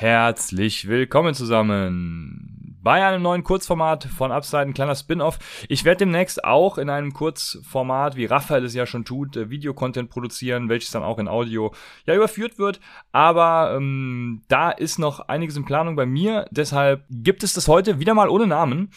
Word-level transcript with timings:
Herzlich 0.00 0.86
willkommen 0.86 1.34
zusammen 1.34 2.78
bei 2.80 3.04
einem 3.04 3.20
neuen 3.20 3.42
Kurzformat 3.42 4.04
von 4.04 4.30
Upside, 4.30 4.62
ein 4.62 4.72
kleiner 4.72 4.94
Spin-off. 4.94 5.40
Ich 5.68 5.84
werde 5.84 6.04
demnächst 6.04 6.44
auch 6.44 6.78
in 6.78 6.88
einem 6.88 7.12
Kurzformat, 7.12 8.14
wie 8.14 8.26
Raphael 8.26 8.64
es 8.64 8.74
ja 8.74 8.86
schon 8.86 9.04
tut, 9.04 9.36
äh, 9.36 9.50
Videocontent 9.50 10.08
produzieren, 10.08 10.68
welches 10.68 10.92
dann 10.92 11.02
auch 11.02 11.18
in 11.18 11.26
Audio 11.26 11.74
ja 12.06 12.14
überführt 12.14 12.60
wird. 12.60 12.78
Aber 13.10 13.74
ähm, 13.76 14.42
da 14.46 14.70
ist 14.70 15.00
noch 15.00 15.18
einiges 15.18 15.56
in 15.56 15.64
Planung 15.64 15.96
bei 15.96 16.06
mir, 16.06 16.46
deshalb 16.52 17.02
gibt 17.10 17.42
es 17.42 17.54
das 17.54 17.66
heute 17.66 17.98
wieder 17.98 18.14
mal 18.14 18.28
ohne 18.28 18.46
Namen. 18.46 18.92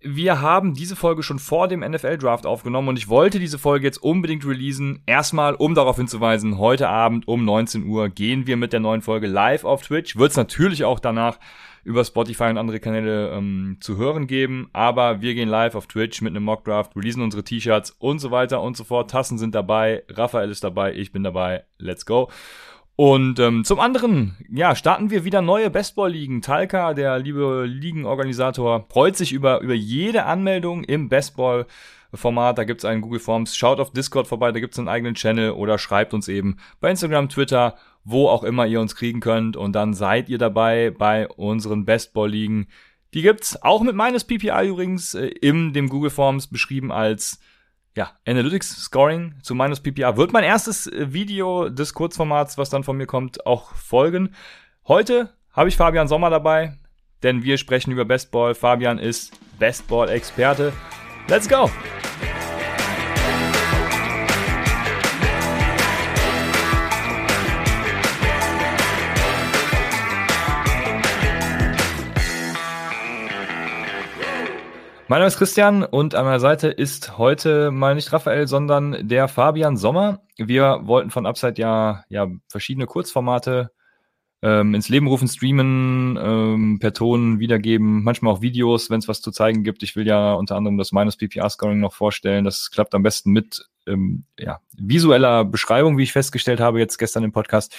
Wir 0.00 0.40
haben 0.40 0.74
diese 0.74 0.94
Folge 0.94 1.24
schon 1.24 1.40
vor 1.40 1.66
dem 1.66 1.80
NFL-Draft 1.80 2.46
aufgenommen 2.46 2.86
und 2.88 2.98
ich 2.98 3.08
wollte 3.08 3.40
diese 3.40 3.58
Folge 3.58 3.84
jetzt 3.84 4.00
unbedingt 4.00 4.46
releasen. 4.46 5.02
Erstmal, 5.06 5.56
um 5.56 5.74
darauf 5.74 5.96
hinzuweisen, 5.96 6.56
heute 6.58 6.88
Abend 6.88 7.26
um 7.26 7.44
19 7.44 7.84
Uhr 7.84 8.08
gehen 8.08 8.46
wir 8.46 8.56
mit 8.56 8.72
der 8.72 8.78
neuen 8.78 9.02
Folge 9.02 9.26
live 9.26 9.64
auf 9.64 9.82
Twitch. 9.82 10.16
Wird 10.16 10.30
es 10.30 10.36
natürlich 10.36 10.84
auch 10.84 11.00
danach 11.00 11.40
über 11.82 12.04
Spotify 12.04 12.44
und 12.44 12.58
andere 12.58 12.78
Kanäle 12.78 13.30
ähm, 13.30 13.78
zu 13.80 13.96
hören 13.96 14.28
geben, 14.28 14.68
aber 14.72 15.20
wir 15.20 15.34
gehen 15.34 15.48
live 15.48 15.74
auf 15.74 15.88
Twitch 15.88 16.22
mit 16.22 16.30
einem 16.30 16.44
Mockdraft, 16.44 16.94
releasen 16.94 17.22
unsere 17.22 17.42
T-Shirts 17.42 17.90
und 17.98 18.20
so 18.20 18.30
weiter 18.30 18.62
und 18.62 18.76
so 18.76 18.84
fort. 18.84 19.10
Tassen 19.10 19.36
sind 19.36 19.56
dabei, 19.56 20.04
Raphael 20.10 20.50
ist 20.50 20.62
dabei, 20.62 20.94
ich 20.94 21.10
bin 21.10 21.24
dabei. 21.24 21.64
Let's 21.78 22.06
go. 22.06 22.30
Und 23.00 23.38
ähm, 23.38 23.62
zum 23.62 23.78
anderen, 23.78 24.36
ja, 24.50 24.74
starten 24.74 25.10
wir 25.10 25.24
wieder 25.24 25.40
neue 25.40 25.70
Bestball-Ligen. 25.70 26.42
Talca, 26.42 26.94
der 26.94 27.20
liebe 27.20 27.64
Ligenorganisator, 27.64 28.86
freut 28.90 29.16
sich 29.16 29.32
über, 29.32 29.60
über 29.60 29.74
jede 29.74 30.24
Anmeldung 30.24 30.82
im 30.82 31.08
Bestball. 31.08 31.66
Format, 32.12 32.58
da 32.58 32.64
gibt's 32.64 32.84
einen 32.84 33.00
Google 33.00 33.20
Forms, 33.20 33.54
schaut 33.54 33.78
auf 33.78 33.92
Discord 33.92 34.26
vorbei, 34.26 34.50
da 34.50 34.58
gibt's 34.58 34.80
einen 34.80 34.88
eigenen 34.88 35.14
Channel 35.14 35.52
oder 35.52 35.78
schreibt 35.78 36.12
uns 36.12 36.26
eben 36.26 36.56
bei 36.80 36.90
Instagram, 36.90 37.28
Twitter, 37.28 37.76
wo 38.02 38.26
auch 38.26 38.42
immer 38.42 38.66
ihr 38.66 38.80
uns 38.80 38.96
kriegen 38.96 39.20
könnt 39.20 39.56
und 39.56 39.74
dann 39.74 39.94
seid 39.94 40.28
ihr 40.28 40.38
dabei 40.38 40.90
bei 40.90 41.28
unseren 41.28 41.84
Bestball-Ligen. 41.84 42.66
Die 43.14 43.22
gibt's 43.22 43.62
auch 43.62 43.82
mit 43.82 43.94
meines 43.94 44.24
PPI 44.24 44.66
übrigens 44.70 45.14
äh, 45.14 45.26
im 45.26 45.72
dem 45.72 45.88
Google 45.88 46.10
Forms 46.10 46.48
beschrieben 46.48 46.90
als 46.90 47.38
ja, 47.98 48.12
Analytics 48.28 48.84
Scoring 48.84 49.34
zu 49.42 49.56
minus 49.56 49.80
PPA 49.80 50.16
wird 50.16 50.32
mein 50.32 50.44
erstes 50.44 50.86
äh, 50.86 51.12
Video 51.12 51.68
des 51.68 51.94
Kurzformats, 51.94 52.56
was 52.56 52.70
dann 52.70 52.84
von 52.84 52.96
mir 52.96 53.06
kommt, 53.06 53.44
auch 53.44 53.74
folgen. 53.74 54.36
Heute 54.86 55.34
habe 55.50 55.68
ich 55.68 55.76
Fabian 55.76 56.06
Sommer 56.06 56.30
dabei, 56.30 56.78
denn 57.24 57.42
wir 57.42 57.58
sprechen 57.58 57.90
über 57.90 58.04
Bestball. 58.04 58.54
Fabian 58.54 59.00
ist 59.00 59.32
Bestball-Experte. 59.58 60.72
Let's 61.26 61.48
go! 61.48 61.68
Mein 75.10 75.20
Name 75.20 75.28
ist 75.28 75.38
Christian 75.38 75.84
und 75.84 76.14
an 76.14 76.26
meiner 76.26 76.38
Seite 76.38 76.68
ist 76.68 77.16
heute 77.16 77.70
mal 77.70 77.94
nicht 77.94 78.12
Raphael, 78.12 78.46
sondern 78.46 79.08
der 79.08 79.26
Fabian 79.26 79.78
Sommer. 79.78 80.20
Wir 80.36 80.80
wollten 80.82 81.10
von 81.10 81.24
Upside 81.24 81.54
ja, 81.56 82.04
ja 82.10 82.28
verschiedene 82.46 82.84
Kurzformate 82.84 83.70
ähm, 84.42 84.74
ins 84.74 84.90
Leben 84.90 85.06
rufen, 85.06 85.26
streamen, 85.26 86.18
ähm, 86.22 86.78
per 86.78 86.92
Ton 86.92 87.38
wiedergeben, 87.38 88.04
manchmal 88.04 88.34
auch 88.34 88.42
Videos, 88.42 88.90
wenn 88.90 88.98
es 88.98 89.08
was 89.08 89.22
zu 89.22 89.30
zeigen 89.30 89.64
gibt. 89.64 89.82
Ich 89.82 89.96
will 89.96 90.06
ja 90.06 90.34
unter 90.34 90.56
anderem 90.56 90.76
das 90.76 90.92
Minus 90.92 91.16
PPR 91.16 91.48
Scoring 91.48 91.80
noch 91.80 91.94
vorstellen. 91.94 92.44
Das 92.44 92.70
klappt 92.70 92.94
am 92.94 93.02
besten 93.02 93.30
mit 93.32 93.66
ähm, 93.86 94.24
ja, 94.38 94.60
visueller 94.76 95.46
Beschreibung, 95.46 95.96
wie 95.96 96.02
ich 96.02 96.12
festgestellt 96.12 96.60
habe 96.60 96.80
jetzt 96.80 96.98
gestern 96.98 97.24
im 97.24 97.32
Podcast. 97.32 97.74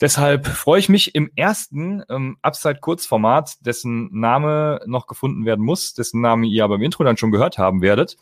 Deshalb 0.00 0.46
freue 0.46 0.80
ich 0.80 0.88
mich 0.88 1.14
im 1.14 1.30
ersten 1.36 2.02
ähm, 2.08 2.38
Upside-Kurzformat, 2.40 3.66
dessen 3.66 4.08
Name 4.18 4.80
noch 4.86 5.06
gefunden 5.06 5.44
werden 5.44 5.64
muss, 5.64 5.92
dessen 5.92 6.22
Namen 6.22 6.44
ihr 6.44 6.64
aber 6.64 6.76
im 6.76 6.82
Intro 6.82 7.04
dann 7.04 7.18
schon 7.18 7.30
gehört 7.30 7.58
haben 7.58 7.82
werdet. 7.82 8.16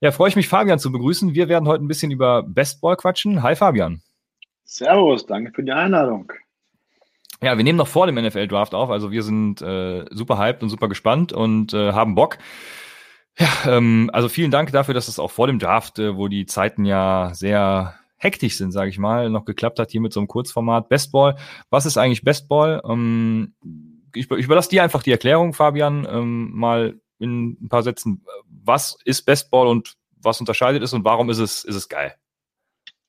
Ja, 0.00 0.12
freue 0.12 0.28
ich 0.28 0.36
mich, 0.36 0.48
Fabian 0.48 0.78
zu 0.78 0.92
begrüßen. 0.92 1.34
Wir 1.34 1.48
werden 1.48 1.66
heute 1.66 1.82
ein 1.82 1.88
bisschen 1.88 2.10
über 2.10 2.42
Bestball 2.42 2.96
quatschen. 2.96 3.42
Hi, 3.42 3.56
Fabian. 3.56 4.02
Servus, 4.64 5.24
danke 5.24 5.52
für 5.52 5.62
die 5.62 5.72
Einladung. 5.72 6.30
Ja, 7.40 7.56
wir 7.56 7.64
nehmen 7.64 7.78
noch 7.78 7.88
vor 7.88 8.06
dem 8.06 8.16
NFL-Draft 8.16 8.74
auf, 8.74 8.90
also 8.90 9.10
wir 9.10 9.22
sind 9.22 9.62
äh, 9.62 10.04
super 10.10 10.38
hyped 10.38 10.62
und 10.62 10.68
super 10.68 10.88
gespannt 10.88 11.32
und 11.32 11.72
äh, 11.72 11.92
haben 11.92 12.14
Bock. 12.14 12.38
Ja, 13.38 13.48
ähm, 13.66 14.10
also 14.12 14.28
vielen 14.28 14.50
Dank 14.50 14.70
dafür, 14.72 14.94
dass 14.94 15.08
es 15.08 15.18
auch 15.18 15.30
vor 15.30 15.46
dem 15.46 15.58
Draft, 15.58 15.98
äh, 15.98 16.16
wo 16.16 16.28
die 16.28 16.46
Zeiten 16.46 16.84
ja 16.84 17.30
sehr 17.34 17.94
hektisch 18.16 18.56
sind, 18.56 18.72
sage 18.72 18.90
ich 18.90 18.98
mal, 18.98 19.30
noch 19.30 19.44
geklappt 19.44 19.78
hat 19.78 19.90
hier 19.90 20.00
mit 20.00 20.12
so 20.12 20.20
einem 20.20 20.28
Kurzformat. 20.28 20.88
Bestball, 20.88 21.36
was 21.70 21.86
ist 21.86 21.98
eigentlich 21.98 22.24
Bestball? 22.24 22.82
Ähm, 22.88 23.54
ich, 24.14 24.30
ich 24.30 24.44
überlasse 24.44 24.70
dir 24.70 24.82
einfach 24.82 25.02
die 25.02 25.12
Erklärung, 25.12 25.52
Fabian, 25.52 26.06
ähm, 26.10 26.50
mal 26.52 27.00
in 27.18 27.56
ein 27.60 27.68
paar 27.68 27.82
Sätzen. 27.82 28.24
Was 28.48 28.96
ist 29.04 29.22
Bestball 29.22 29.66
und 29.66 29.94
was 30.22 30.40
unterscheidet 30.40 30.82
es 30.82 30.92
und 30.92 31.04
warum 31.04 31.30
ist 31.30 31.38
es, 31.38 31.64
ist 31.64 31.74
es 31.74 31.88
geil? 31.88 32.14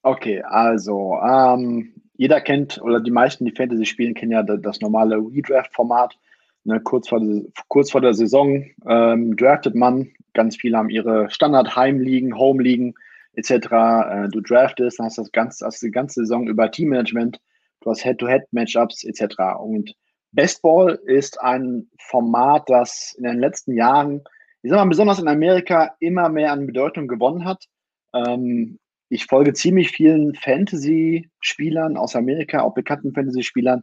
Okay, 0.04 0.42
also 0.44 1.18
ähm, 1.28 1.94
jeder 2.18 2.42
kennt 2.42 2.82
oder 2.82 3.00
die 3.00 3.12
meisten, 3.12 3.46
die 3.46 3.56
Fantasy 3.56 3.86
spielen, 3.86 4.14
kennen 4.14 4.32
ja 4.32 4.44
das, 4.44 4.62
das 4.62 4.82
normale 4.82 5.18
Redraft-Format. 5.18 6.18
Ne, 6.64 6.80
kurz, 6.82 7.10
vor 7.10 7.20
der, 7.20 7.44
kurz 7.68 7.92
vor 7.92 8.02
der 8.02 8.16
Saison 8.16 8.66
ähm, 8.88 9.36
draftet 9.38 9.76
man. 9.76 10.12
Ganz 10.34 10.56
viele 10.58 10.78
haben 10.78 10.90
ihre 10.90 11.30
Standard-Heimligen, 11.30 12.38
Home-Ligen 12.38 12.96
etc. 13.36 13.52
Äh, 13.52 14.30
du 14.30 14.42
draftest, 14.42 15.00
hast 15.00 15.18
das 15.18 15.32
ganze, 15.32 15.66
hast 15.66 15.82
die 15.82 15.92
ganze 15.92 16.22
Saison 16.22 16.48
über 16.48 16.72
Teammanagement, 16.72 17.40
du 17.82 17.90
hast 17.90 18.04
Head-to-Head-Matchups 18.04 19.04
etc. 19.04 19.36
Und 19.60 19.94
Bestball 20.32 21.00
ist 21.06 21.42
ein 21.42 21.90
Format, 22.00 22.70
das 22.70 23.14
in 23.18 23.24
den 23.24 23.40
letzten 23.40 23.74
Jahren, 23.74 24.22
ich 24.64 24.72
sag 24.72 24.78
mal, 24.78 24.90
besonders 24.90 25.20
in 25.20 25.28
Amerika 25.28 25.96
immer 26.00 26.30
mehr 26.30 26.52
an 26.52 26.68
Bedeutung 26.68 27.08
gewonnen 27.08 27.46
hat. 27.46 27.66
Ähm, 28.14 28.80
ich 29.10 29.26
folge 29.26 29.54
ziemlich 29.54 29.92
vielen 29.92 30.34
Fantasy-Spielern 30.34 31.96
aus 31.96 32.16
Amerika, 32.16 32.62
auch 32.62 32.74
bekannten 32.74 33.14
Fantasy-Spielern. 33.14 33.82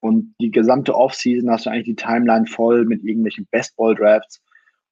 Und 0.00 0.34
die 0.40 0.50
gesamte 0.50 0.94
Offseason 0.94 1.50
hast 1.50 1.66
du 1.66 1.70
eigentlich 1.70 1.96
die 1.96 1.96
Timeline 1.96 2.46
voll 2.46 2.84
mit 2.84 3.02
irgendwelchen 3.04 3.46
Bestball-Drafts. 3.50 4.42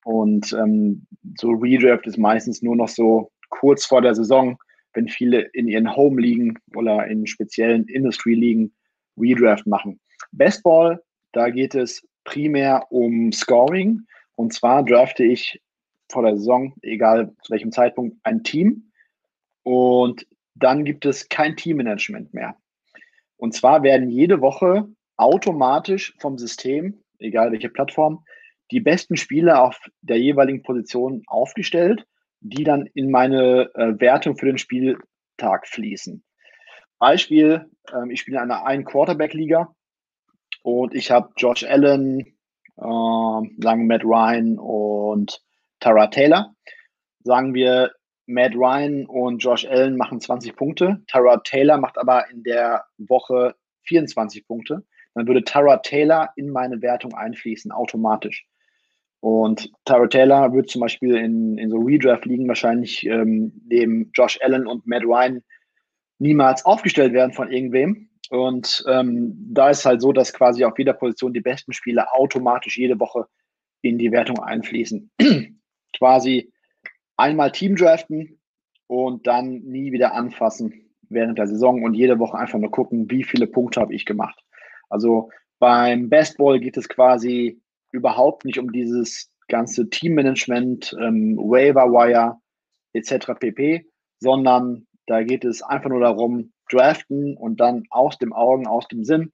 Und 0.05 0.53
ähm, 0.53 1.06
so 1.37 1.50
Redraft 1.50 2.06
ist 2.06 2.19
meistens 2.19 2.62
nur 2.62 2.77
noch 2.77 2.89
so 2.89 3.31
kurz 3.53 3.85
vor 3.85 4.03
der 4.03 4.15
Saison, 4.15 4.59
wenn 4.95 5.09
viele 5.09 5.43
in 5.53 5.69
ihren 5.69 5.95
Home 5.95 6.21
liegen 6.21 6.59
oder 6.75 7.07
in 7.07 7.27
speziellen 7.27 7.87
Industry 7.87 8.35
ligen 8.35 8.75
Redraft 9.17 9.67
machen. 9.67 10.01
Bestball, 10.33 11.01
da 11.33 11.51
geht 11.51 11.75
es 11.75 12.07
primär 12.25 12.87
um 12.91 13.31
Scoring. 13.31 14.07
Und 14.35 14.53
zwar 14.53 14.85
drafte 14.85 15.25
ich 15.25 15.61
vor 16.11 16.23
der 16.23 16.37
Saison, 16.37 16.75
egal 16.83 17.33
zu 17.43 17.53
welchem 17.53 17.73
Zeitpunkt, 17.73 18.17
ein 18.23 18.43
Team. 18.43 18.91
Und 19.62 20.27
dann 20.55 20.85
gibt 20.85 21.07
es 21.07 21.29
kein 21.29 21.57
Teammanagement 21.57 22.35
mehr. 22.35 22.57
Und 23.37 23.55
zwar 23.55 23.83
werden 23.83 24.11
jede 24.11 24.41
Woche 24.41 24.89
automatisch 25.17 26.15
vom 26.19 26.39
System, 26.39 27.03
egal 27.19 27.53
welche 27.53 27.69
Plattform, 27.69 28.25
die 28.71 28.81
besten 28.81 29.17
Spieler 29.17 29.62
auf 29.62 29.79
der 30.01 30.19
jeweiligen 30.19 30.62
Position 30.62 31.23
aufgestellt 31.27 32.07
die 32.43 32.65
dann 32.65 32.87
in 32.95 33.11
meine 33.11 33.71
äh, 33.75 33.99
Wertung 34.01 34.37
für 34.37 34.47
den 34.47 34.59
Spieltag 34.59 35.67
fließen. 35.67 36.23
Beispiel, 36.99 37.71
ähm, 37.93 38.11
ich 38.11 38.21
spiele 38.21 38.39
in 38.39 38.43
einer 38.43 38.65
Ein-Quarterback-Liga 38.65 39.75
und 40.63 40.95
ich 40.95 41.11
habe 41.11 41.33
Josh 41.37 41.65
Allen, 41.65 42.21
äh, 42.21 42.83
sagen 43.59 43.87
Matt 43.87 44.05
Ryan 44.05 44.59
und 44.59 45.41
Tara 45.81 46.09
Taylor. 46.09 46.55
Sagen 47.25 47.55
wir, 47.55 47.93
Matt 48.27 48.55
Ryan 48.55 49.07
und 49.07 49.39
Josh 49.39 49.67
Allen 49.67 49.97
machen 49.97 50.21
20 50.21 50.57
Punkte, 50.57 51.03
Tara 51.09 51.39
Taylor 51.39 51.79
macht 51.79 51.99
aber 51.99 52.31
in 52.31 52.43
der 52.43 52.85
Woche 52.99 53.55
24 53.83 54.47
Punkte. 54.47 54.85
Dann 55.15 55.27
würde 55.27 55.45
Tara 55.45 55.79
Taylor 55.79 56.31
in 56.37 56.50
meine 56.50 56.81
Wertung 56.81 57.15
einfließen, 57.15 57.73
automatisch. 57.73 58.47
Und 59.23 59.71
Tyra 59.85 60.09
Taylor 60.09 60.53
wird 60.53 60.69
zum 60.69 60.81
Beispiel 60.81 61.15
in, 61.15 61.57
in 61.57 61.71
so 61.71 61.79
Redraft-Ligen 61.79 62.49
wahrscheinlich 62.49 63.07
ähm, 63.07 63.53
neben 63.69 64.11
Josh 64.15 64.37
Allen 64.43 64.67
und 64.67 64.85
Matt 64.85 65.05
Ryan 65.05 65.45
niemals 66.19 66.65
aufgestellt 66.65 67.13
werden 67.13 67.33
von 67.33 67.53
irgendwem. 67.53 68.09
Und 68.31 68.85
ähm, 68.89 69.37
da 69.53 69.71
ist 69.71 69.87
halt 69.87 70.03
so, 70.03 70.13
dass 70.13 70.33
quasi 70.33 70.65
auf 70.65 70.77
jeder 70.77 70.95
Position 70.95 71.33
die 71.33 71.41
besten 71.41 71.73
Spieler 71.73 72.09
automatisch 72.13 72.77
jede 72.77 72.99
Woche 72.99 73.27
in 73.81 73.97
die 73.97 74.11
Wertung 74.11 74.41
einfließen. 74.41 75.13
quasi 75.97 76.53
einmal 77.17 77.53
Team 77.53 77.77
draften 77.77 78.41
und 78.89 79.29
dann 79.29 79.61
nie 79.61 79.93
wieder 79.93 80.15
anfassen 80.15 80.91
während 81.09 81.39
der 81.39 81.47
Saison 81.47 81.85
und 81.85 81.95
jede 81.95 82.19
Woche 82.19 82.39
einfach 82.39 82.59
nur 82.59 82.73
gucken, 82.73 83.09
wie 83.09 83.23
viele 83.23 83.47
Punkte 83.47 83.81
habe 83.81 83.95
ich 83.95 84.05
gemacht. 84.05 84.43
Also 84.89 85.31
beim 85.61 86.09
Bestball 86.09 86.59
geht 86.59 86.77
es 86.77 86.89
quasi 86.89 87.62
überhaupt 87.93 88.44
nicht 88.44 88.59
um 88.59 88.73
dieses 88.73 89.31
ganze 89.49 89.89
Teammanagement, 89.89 90.97
ähm, 91.00 91.37
Waiver 91.37 91.91
Wire 91.93 92.39
etc. 92.94 93.33
pp, 93.39 93.87
sondern 94.21 94.87
da 95.06 95.23
geht 95.23 95.44
es 95.44 95.62
einfach 95.62 95.91
nur 95.91 96.00
darum, 96.00 96.53
draften 96.71 97.37
und 97.37 97.61
dann 97.61 97.85
aus 97.91 98.19
dem 98.19 98.33
Augen, 98.33 98.67
aus 98.67 98.89
dem 98.89 99.05
Sinn 99.05 99.33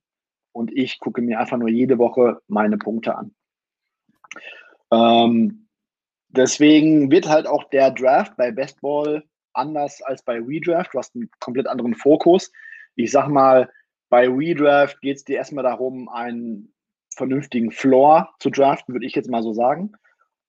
und 0.52 0.76
ich 0.76 0.99
gucke 0.99 1.22
mir 1.22 1.38
einfach 1.38 1.56
nur 1.56 1.69
jede 1.69 1.99
Woche 1.99 2.40
meine 2.49 2.78
Punkte 2.78 3.16
an. 3.16 3.34
Ähm, 4.90 5.69
deswegen 6.28 7.11
wird 7.11 7.28
halt 7.28 7.46
auch 7.46 7.64
der 7.70 7.90
Draft 7.90 8.37
bei 8.37 8.50
Best 8.50 8.81
Ball 8.81 9.22
anders 9.52 10.02
als 10.02 10.22
bei 10.22 10.38
Redraft. 10.40 10.94
Du 10.94 10.99
hast 10.99 11.14
einen 11.14 11.31
komplett 11.40 11.66
anderen 11.66 11.94
Fokus. 11.94 12.50
Ich 12.96 13.11
sag 13.11 13.28
mal, 13.28 13.70
bei 14.08 14.28
Redraft 14.28 15.00
geht 15.00 15.19
es 15.19 15.25
dir 15.25 15.37
erstmal 15.37 15.64
darum, 15.64 16.08
einen 16.08 16.72
vernünftigen 17.18 17.70
Floor 17.70 18.30
zu 18.40 18.50
draften, 18.50 18.94
würde 18.94 19.06
ich 19.06 19.14
jetzt 19.14 19.28
mal 19.28 19.42
so 19.42 19.52
sagen. 19.52 19.92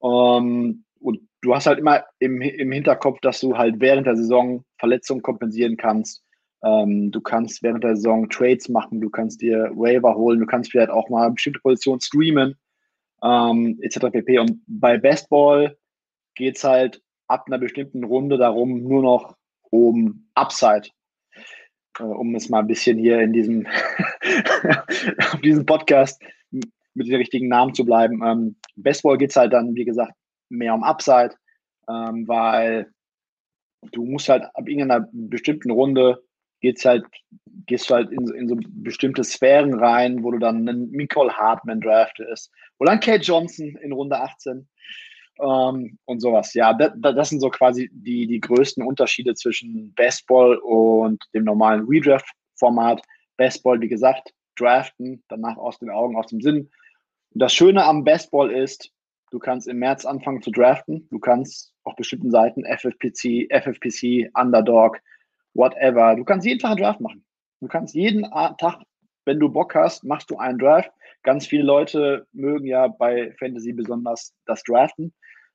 Ähm, 0.01 0.85
und 0.99 1.19
du 1.41 1.55
hast 1.55 1.67
halt 1.67 1.79
immer 1.79 2.05
im, 2.19 2.41
im 2.41 2.71
Hinterkopf, 2.71 3.19
dass 3.21 3.39
du 3.41 3.57
halt 3.57 3.79
während 3.79 4.07
der 4.07 4.15
Saison 4.15 4.63
Verletzungen 4.77 5.21
kompensieren 5.21 5.77
kannst. 5.77 6.23
Ähm, 6.63 7.11
du 7.11 7.21
kannst 7.21 7.63
während 7.63 7.83
der 7.83 7.95
Saison 7.95 8.29
Trades 8.29 8.69
machen, 8.69 9.01
du 9.01 9.09
kannst 9.09 9.41
dir 9.41 9.71
Waiver 9.75 10.15
holen, 10.15 10.39
du 10.39 10.45
kannst 10.45 10.71
vielleicht 10.71 10.89
auch 10.89 11.09
mal 11.09 11.31
bestimmte 11.31 11.59
Positionen 11.61 12.01
streamen, 12.01 12.55
ähm, 13.23 13.79
etc. 13.81 14.11
pp. 14.11 14.39
Und 14.39 14.61
bei 14.67 14.97
Bestball 14.97 15.77
geht 16.35 16.57
es 16.57 16.63
halt 16.63 17.01
ab 17.27 17.45
einer 17.47 17.59
bestimmten 17.59 18.03
Runde 18.03 18.37
darum, 18.37 18.83
nur 18.83 19.01
noch 19.01 19.35
um 19.69 20.27
Upside. 20.35 20.89
Äh, 21.99 22.03
um 22.03 22.35
es 22.35 22.49
mal 22.49 22.59
ein 22.59 22.67
bisschen 22.67 22.97
hier 22.97 23.21
in 23.21 23.33
diesem, 23.33 23.67
auf 25.33 25.41
diesem 25.41 25.65
Podcast 25.65 26.21
mit 26.93 27.07
den 27.07 27.15
richtigen 27.15 27.47
Namen 27.47 27.73
zu 27.73 27.85
bleiben. 27.85 28.21
Ähm, 28.25 28.55
Bestball 28.75 29.17
geht 29.17 29.31
es 29.31 29.35
halt 29.35 29.53
dann, 29.53 29.75
wie 29.75 29.85
gesagt, 29.85 30.13
mehr 30.49 30.73
um 30.73 30.83
Upside, 30.83 31.35
ähm, 31.89 32.27
weil 32.27 32.91
du 33.91 34.05
musst 34.05 34.29
halt 34.29 34.43
ab 34.43 34.67
irgendeiner 34.67 35.07
bestimmten 35.11 35.71
Runde 35.71 36.21
geht's 36.61 36.85
halt, 36.85 37.05
gehst 37.65 37.89
du 37.89 37.95
halt 37.95 38.11
in, 38.11 38.27
in 38.33 38.47
so 38.47 38.57
bestimmte 38.59 39.23
Sphären 39.23 39.73
rein, 39.73 40.23
wo 40.23 40.31
du 40.31 40.39
dann 40.39 40.67
einen 40.67 40.91
Nicole 40.91 41.31
Hartman 41.31 41.81
draftest 41.81 42.51
oder 42.79 42.91
einen 42.91 42.99
Kate 42.99 43.23
Johnson 43.23 43.77
in 43.81 43.93
Runde 43.93 44.19
18 44.19 44.67
ähm, 45.39 45.97
und 46.05 46.19
sowas. 46.19 46.53
Ja, 46.53 46.73
das, 46.73 46.91
das, 46.97 47.29
sind 47.29 47.39
so 47.39 47.49
quasi 47.49 47.89
die, 47.93 48.27
die 48.27 48.39
größten 48.39 48.85
Unterschiede 48.85 49.35
zwischen 49.35 49.93
Bestball 49.93 50.57
und 50.57 51.23
dem 51.33 51.45
normalen 51.45 51.85
Redraft-Format. 51.87 53.01
Bestball, 53.37 53.79
wie 53.79 53.87
gesagt, 53.87 54.33
draften, 54.59 55.23
danach 55.27 55.57
aus 55.57 55.79
den 55.79 55.89
Augen, 55.89 56.17
aus 56.17 56.27
dem 56.27 56.41
Sinn. 56.41 56.69
Und 57.31 57.41
das 57.41 57.53
Schöne 57.53 57.83
am 57.85 58.03
Bestball 58.03 58.51
ist, 58.51 58.91
du 59.31 59.39
kannst 59.39 59.67
im 59.67 59.79
März 59.79 60.05
anfangen 60.05 60.41
zu 60.41 60.51
draften. 60.51 61.07
Du 61.09 61.19
kannst 61.19 61.73
auf 61.83 61.95
bestimmten 61.95 62.31
Seiten 62.31 62.65
FFPC, 62.65 63.47
FFPC, 63.51 64.31
Underdog, 64.33 64.99
whatever. 65.53 66.15
Du 66.15 66.23
kannst 66.23 66.45
jeden 66.45 66.59
Tag 66.59 66.71
einen 66.71 66.81
Draft 66.81 67.01
machen. 67.01 67.25
Du 67.61 67.67
kannst 67.67 67.93
jeden 67.93 68.23
Tag, 68.23 68.81
wenn 69.25 69.39
du 69.39 69.49
Bock 69.49 69.75
hast, 69.75 70.03
machst 70.03 70.29
du 70.31 70.37
einen 70.37 70.57
Draft. 70.57 70.91
Ganz 71.23 71.45
viele 71.45 71.63
Leute 71.63 72.25
mögen 72.31 72.65
ja 72.65 72.87
bei 72.87 73.33
Fantasy 73.37 73.73
besonders 73.73 74.33
das 74.45 74.63
Draften. 74.63 75.13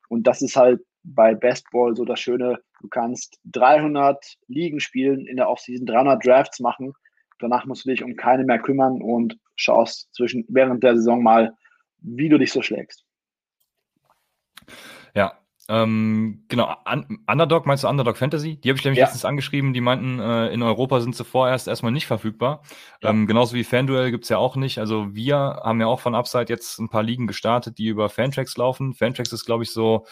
Und 0.09 0.27
das 0.27 0.43
ist 0.43 0.57
halt 0.57 0.81
bei 1.03 1.35
Bestball 1.35 1.97
so 1.97 2.05
das 2.05 2.21
Schöne. 2.21 2.61
Du 2.81 2.89
kannst 2.89 3.39
300 3.45 4.37
Ligen 4.49 4.81
spielen 4.81 5.27
in 5.27 5.37
der 5.37 5.49
Offseason, 5.49 5.87
300 5.87 6.25
Drafts 6.25 6.61
machen. 6.61 6.93
Danach 7.39 7.67
musst 7.67 7.85
du 7.85 7.91
dich 7.91 8.03
um 8.03 8.17
keine 8.17 8.45
mehr 8.45 8.59
kümmern 8.59 9.03
und 9.03 9.39
schaust 9.57 10.15
zwischen, 10.15 10.45
während 10.49 10.83
der 10.83 10.97
Saison 10.97 11.23
mal, 11.23 11.55
wie 11.99 12.29
du 12.29 12.39
dich 12.39 12.53
so 12.53 12.63
schlägst. 12.63 13.05
Ja, 15.15 15.39
ähm, 15.67 16.45
genau, 16.49 16.77
Un 16.87 17.25
Underdog, 17.27 17.65
meinst 17.65 17.85
du 17.85 17.89
Underdog 17.89 18.19
Fantasy? 18.19 18.57
Die 18.57 18.69
habe 18.69 18.79
ich 18.79 18.85
nämlich 18.85 18.99
ja. 18.99 19.07
letztens 19.07 19.25
angeschrieben, 19.25 19.73
die 19.73 19.81
meinten, 19.81 20.21
äh, 20.21 20.49
in 20.49 20.63
Europa 20.63 21.01
sind 21.01 21.17
sie 21.17 21.25
vorerst 21.25 21.69
erstmal 21.69 21.93
nicht 21.93 22.07
verfügbar. 22.07 22.63
Ja. 23.03 23.11
Ähm, 23.11 23.27
genauso 23.27 23.55
wie 23.55 23.65
FanDuel 23.65 24.11
gibt's 24.11 24.29
ja 24.29 24.37
auch 24.37 24.57
nicht. 24.57 24.79
Also 24.79 25.15
wir 25.15 25.37
haben 25.37 25.81
ja 25.81 25.87
auch 25.87 26.01
von 26.01 26.15
Upside 26.15 26.51
jetzt 26.51 26.79
ein 26.79 26.91
paar 26.91 27.03
Ligen 27.03 27.27
gestartet, 27.27 27.79
die 27.79 27.87
über 27.87 28.11
Fantrax 28.11 28.57
laufen. 28.59 28.93
Fantrax 28.93 29.33
ist, 29.33 29.47
glaube 29.47 29.63
ich, 29.63 29.71
so 29.71 30.05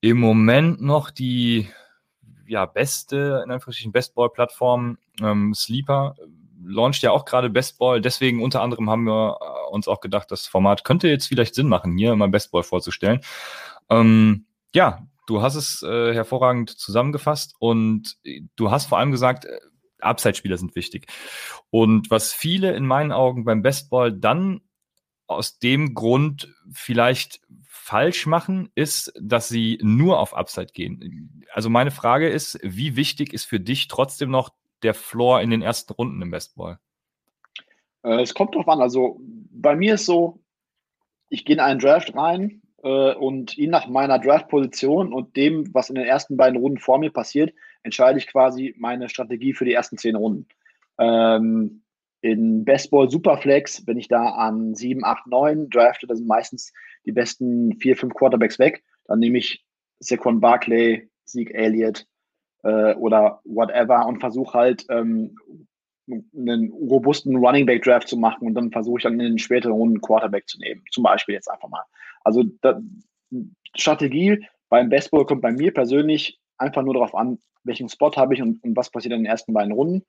im 0.00 0.18
Moment 0.20 0.80
noch 0.80 1.10
die 1.10 1.68
ja, 2.50 2.66
beste, 2.66 3.42
in 3.44 3.50
Anführungsstrichen, 3.50 3.92
Bestball-Plattform. 3.92 4.98
Ähm, 5.22 5.54
Sleeper 5.54 6.16
launcht 6.62 7.02
ja 7.02 7.12
auch 7.12 7.24
gerade 7.24 7.48
Bestball. 7.48 8.00
Deswegen 8.00 8.42
unter 8.42 8.60
anderem 8.60 8.90
haben 8.90 9.04
wir 9.04 9.38
äh, 9.40 9.70
uns 9.70 9.88
auch 9.88 10.00
gedacht, 10.00 10.30
das 10.30 10.46
Format 10.46 10.84
könnte 10.84 11.08
jetzt 11.08 11.28
vielleicht 11.28 11.54
Sinn 11.54 11.68
machen, 11.68 11.96
hier 11.96 12.14
mal 12.16 12.28
Bestball 12.28 12.64
vorzustellen. 12.64 13.20
Ähm, 13.88 14.46
ja, 14.74 15.06
du 15.26 15.42
hast 15.42 15.54
es 15.54 15.82
äh, 15.82 16.12
hervorragend 16.12 16.70
zusammengefasst 16.70 17.54
und 17.60 18.16
äh, 18.24 18.42
du 18.56 18.70
hast 18.70 18.86
vor 18.86 18.98
allem 18.98 19.12
gesagt, 19.12 19.44
äh, 19.44 19.60
Upside-Spieler 20.00 20.56
sind 20.56 20.74
wichtig. 20.74 21.06
Und 21.70 22.10
was 22.10 22.32
viele 22.32 22.72
in 22.72 22.86
meinen 22.86 23.12
Augen 23.12 23.44
beim 23.44 23.62
Bestball 23.62 24.12
dann 24.12 24.60
aus 25.30 25.58
dem 25.58 25.94
Grund 25.94 26.54
vielleicht 26.72 27.40
falsch 27.66 28.26
machen, 28.26 28.70
ist, 28.74 29.12
dass 29.20 29.48
sie 29.48 29.78
nur 29.82 30.18
auf 30.18 30.34
Upside 30.34 30.72
gehen. 30.72 31.44
Also 31.52 31.70
meine 31.70 31.90
Frage 31.90 32.28
ist, 32.28 32.58
wie 32.62 32.96
wichtig 32.96 33.32
ist 33.32 33.44
für 33.44 33.60
dich 33.60 33.88
trotzdem 33.88 34.30
noch 34.30 34.50
der 34.82 34.94
Floor 34.94 35.40
in 35.40 35.50
den 35.50 35.62
ersten 35.62 35.92
Runden 35.92 36.20
im 36.22 36.30
Bestball? 36.30 36.78
Äh, 38.02 38.22
es 38.22 38.34
kommt 38.34 38.54
drauf 38.54 38.68
an. 38.68 38.80
Also 38.80 39.20
bei 39.22 39.76
mir 39.76 39.94
ist 39.94 40.06
so, 40.06 40.40
ich 41.28 41.44
gehe 41.44 41.56
in 41.56 41.60
einen 41.60 41.80
Draft 41.80 42.14
rein, 42.14 42.62
äh, 42.82 43.14
und 43.14 43.56
je 43.56 43.66
nach 43.66 43.88
meiner 43.88 44.18
Draft-Position 44.18 45.12
und 45.12 45.36
dem, 45.36 45.72
was 45.74 45.90
in 45.90 45.96
den 45.96 46.06
ersten 46.06 46.36
beiden 46.36 46.58
Runden 46.58 46.78
vor 46.78 46.98
mir 46.98 47.10
passiert, 47.10 47.54
entscheide 47.82 48.18
ich 48.18 48.26
quasi 48.26 48.74
meine 48.78 49.08
Strategie 49.08 49.52
für 49.52 49.64
die 49.64 49.72
ersten 49.72 49.98
zehn 49.98 50.16
Runden. 50.16 50.46
Ähm, 50.98 51.82
in 52.22 52.64
Bestball 52.64 53.10
Superflex, 53.10 53.86
wenn 53.86 53.98
ich 53.98 54.08
da 54.08 54.30
an 54.30 54.74
7, 54.74 55.04
8, 55.04 55.26
9 55.26 55.70
drafte, 55.70 56.06
da 56.06 56.14
sind 56.14 56.26
meistens 56.26 56.72
die 57.06 57.12
besten 57.12 57.76
4, 57.78 57.96
5 57.96 58.14
Quarterbacks 58.14 58.58
weg. 58.58 58.82
Dann 59.06 59.20
nehme 59.20 59.38
ich 59.38 59.64
Saquon 60.00 60.40
Barkley, 60.40 61.08
Zeke 61.24 61.54
Elliott 61.54 62.06
äh, 62.62 62.94
oder 62.94 63.40
whatever 63.44 64.06
und 64.06 64.20
versuche 64.20 64.58
halt 64.58 64.84
ähm, 64.90 65.34
einen 66.36 66.70
robusten 66.72 67.36
Running 67.36 67.66
Back 67.66 67.82
Draft 67.82 68.08
zu 68.08 68.16
machen 68.16 68.46
und 68.46 68.54
dann 68.54 68.72
versuche 68.72 68.98
ich 68.98 69.02
dann 69.04 69.14
in 69.14 69.20
den 69.20 69.38
späteren 69.38 69.74
Runden 69.74 70.00
Quarterback 70.00 70.48
zu 70.48 70.58
nehmen. 70.58 70.82
Zum 70.90 71.04
Beispiel 71.04 71.34
jetzt 71.34 71.50
einfach 71.50 71.68
mal. 71.68 71.84
Also 72.24 72.44
da, 72.60 72.80
Strategie 73.76 74.44
beim 74.68 74.88
Bestball 74.88 75.24
kommt 75.24 75.42
bei 75.42 75.52
mir 75.52 75.72
persönlich 75.72 76.38
einfach 76.58 76.82
nur 76.82 76.94
darauf 76.94 77.14
an, 77.14 77.38
welchen 77.64 77.88
Spot 77.88 78.12
habe 78.16 78.34
ich 78.34 78.42
und, 78.42 78.62
und, 78.62 78.76
was 78.76 78.90
passiert 78.90 79.14
in 79.14 79.20
den 79.20 79.30
ersten 79.30 79.52
beiden 79.52 79.72
Runden. 79.72 80.04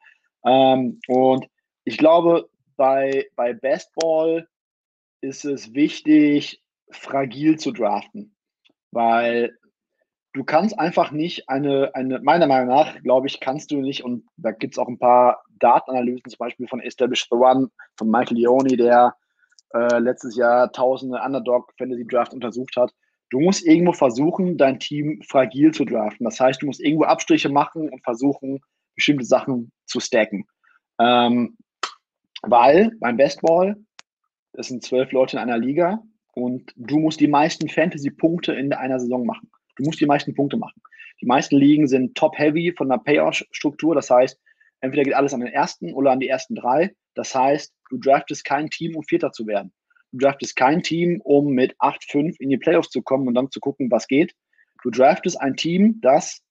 Ähm, 0.45 0.99
und 1.07 1.47
ich 1.83 1.97
glaube, 1.97 2.49
bei, 2.77 3.27
bei 3.35 3.53
Bestball 3.53 4.47
ist 5.21 5.45
es 5.45 5.73
wichtig, 5.73 6.63
fragil 6.89 7.57
zu 7.57 7.71
draften, 7.71 8.35
weil 8.91 9.57
du 10.33 10.43
kannst 10.43 10.77
einfach 10.79 11.11
nicht 11.11 11.49
eine, 11.49 11.93
eine 11.93 12.19
meiner 12.19 12.47
Meinung 12.47 12.69
nach, 12.69 13.01
glaube 13.01 13.27
ich, 13.27 13.39
kannst 13.39 13.71
du 13.71 13.81
nicht, 13.81 14.03
und 14.03 14.25
da 14.37 14.51
gibt 14.51 14.73
es 14.73 14.77
auch 14.79 14.87
ein 14.87 14.99
paar 14.99 15.43
Datenanalysen, 15.59 16.29
zum 16.29 16.37
Beispiel 16.39 16.67
von 16.67 16.81
Establish 16.81 17.27
the 17.29 17.35
One, 17.35 17.69
von 17.97 18.09
Michael 18.09 18.37
Leone, 18.37 18.75
der 18.77 19.15
äh, 19.73 19.99
letztes 19.99 20.35
Jahr 20.35 20.71
tausende 20.71 21.21
Underdog 21.21 21.71
Fantasy 21.77 22.05
Draft 22.05 22.33
untersucht 22.33 22.75
hat. 22.77 22.91
Du 23.29 23.39
musst 23.39 23.65
irgendwo 23.65 23.93
versuchen, 23.93 24.57
dein 24.57 24.79
Team 24.79 25.21
fragil 25.27 25.71
zu 25.71 25.85
draften. 25.85 26.25
Das 26.25 26.39
heißt, 26.39 26.61
du 26.61 26.65
musst 26.65 26.81
irgendwo 26.81 27.05
Abstriche 27.05 27.49
machen 27.49 27.89
und 27.89 28.03
versuchen, 28.03 28.59
bestimmte 28.95 29.23
Sachen 29.23 29.71
zu 29.85 30.01
stacken. 30.01 30.45
Ähm, 30.99 31.57
weil 32.41 32.91
beim 32.99 33.17
Bestball, 33.17 33.75
das 34.53 34.67
sind 34.67 34.83
zwölf 34.83 35.11
Leute 35.11 35.37
in 35.37 35.43
einer 35.43 35.57
Liga 35.57 36.03
und 36.33 36.73
du 36.75 36.99
musst 36.99 37.19
die 37.19 37.27
meisten 37.27 37.69
Fantasy-Punkte 37.69 38.53
in 38.53 38.73
einer 38.73 38.99
Saison 38.99 39.25
machen. 39.25 39.51
Du 39.75 39.83
musst 39.83 39.99
die 39.99 40.05
meisten 40.05 40.33
Punkte 40.33 40.57
machen. 40.57 40.81
Die 41.21 41.25
meisten 41.25 41.57
Ligen 41.57 41.87
sind 41.87 42.15
top-heavy 42.15 42.73
von 42.75 42.89
der 42.89 42.97
Payout-Struktur. 42.97 43.95
Das 43.95 44.09
heißt, 44.09 44.39
entweder 44.79 45.03
geht 45.03 45.13
alles 45.13 45.33
an 45.33 45.41
den 45.41 45.53
ersten 45.53 45.93
oder 45.93 46.11
an 46.11 46.19
die 46.19 46.27
ersten 46.27 46.55
drei. 46.55 46.95
Das 47.13 47.35
heißt, 47.35 47.73
du 47.89 47.97
draftest 47.97 48.43
kein 48.43 48.69
Team, 48.69 48.95
um 48.95 49.03
Vierter 49.03 49.31
zu 49.31 49.45
werden. 49.45 49.71
Du 50.11 50.17
draftest 50.17 50.55
kein 50.55 50.81
Team, 50.83 51.21
um 51.23 51.53
mit 51.53 51.77
8-5 51.79 52.35
in 52.39 52.49
die 52.49 52.57
Playoffs 52.57 52.89
zu 52.89 53.01
kommen 53.01 53.27
und 53.27 53.35
dann 53.35 53.51
zu 53.51 53.59
gucken, 53.59 53.89
was 53.91 54.07
geht. 54.07 54.33
Du 54.83 54.89
draftest 54.89 55.39
ein 55.39 55.55
Team, 55.55 55.99
das 56.01 56.41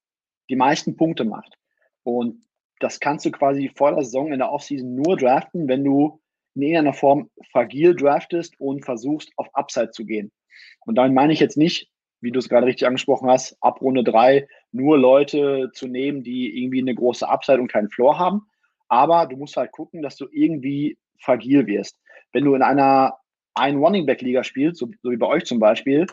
die 0.48 0.56
meisten 0.56 0.96
Punkte 0.96 1.24
macht. 1.24 1.54
Und 2.02 2.42
das 2.80 2.98
kannst 2.98 3.24
du 3.24 3.30
quasi 3.30 3.70
vor 3.74 3.92
der 3.92 4.04
Saison 4.04 4.32
in 4.32 4.38
der 4.38 4.50
Offseason 4.50 4.94
nur 4.94 5.16
draften, 5.16 5.68
wenn 5.68 5.84
du 5.84 6.20
in 6.54 6.62
irgendeiner 6.62 6.94
Form 6.94 7.30
fragil 7.52 7.94
draftest 7.94 8.58
und 8.58 8.84
versuchst, 8.84 9.30
auf 9.36 9.48
Upside 9.54 9.92
zu 9.92 10.04
gehen. 10.04 10.32
Und 10.80 10.96
damit 10.96 11.14
meine 11.14 11.32
ich 11.32 11.40
jetzt 11.40 11.56
nicht, 11.56 11.88
wie 12.20 12.32
du 12.32 12.38
es 12.38 12.48
gerade 12.48 12.66
richtig 12.66 12.86
angesprochen 12.86 13.30
hast, 13.30 13.56
ab 13.60 13.80
Runde 13.80 14.04
3 14.04 14.46
nur 14.72 14.98
Leute 14.98 15.70
zu 15.72 15.86
nehmen, 15.86 16.22
die 16.22 16.62
irgendwie 16.62 16.80
eine 16.80 16.94
große 16.94 17.28
Upside 17.28 17.60
und 17.60 17.70
keinen 17.70 17.90
Floor 17.90 18.18
haben, 18.18 18.42
aber 18.88 19.26
du 19.26 19.36
musst 19.36 19.56
halt 19.56 19.72
gucken, 19.72 20.02
dass 20.02 20.16
du 20.16 20.26
irgendwie 20.30 20.98
fragil 21.20 21.66
wirst. 21.66 21.98
Wenn 22.32 22.44
du 22.44 22.54
in 22.54 22.62
einer 22.62 23.16
ein 23.54 23.76
Running 23.76 24.06
Back 24.06 24.20
Liga 24.20 24.44
spielst, 24.44 24.78
so, 24.78 24.88
so 25.02 25.10
wie 25.10 25.16
bei 25.16 25.26
euch 25.26 25.44
zum 25.44 25.58
Beispiel, 25.58 26.06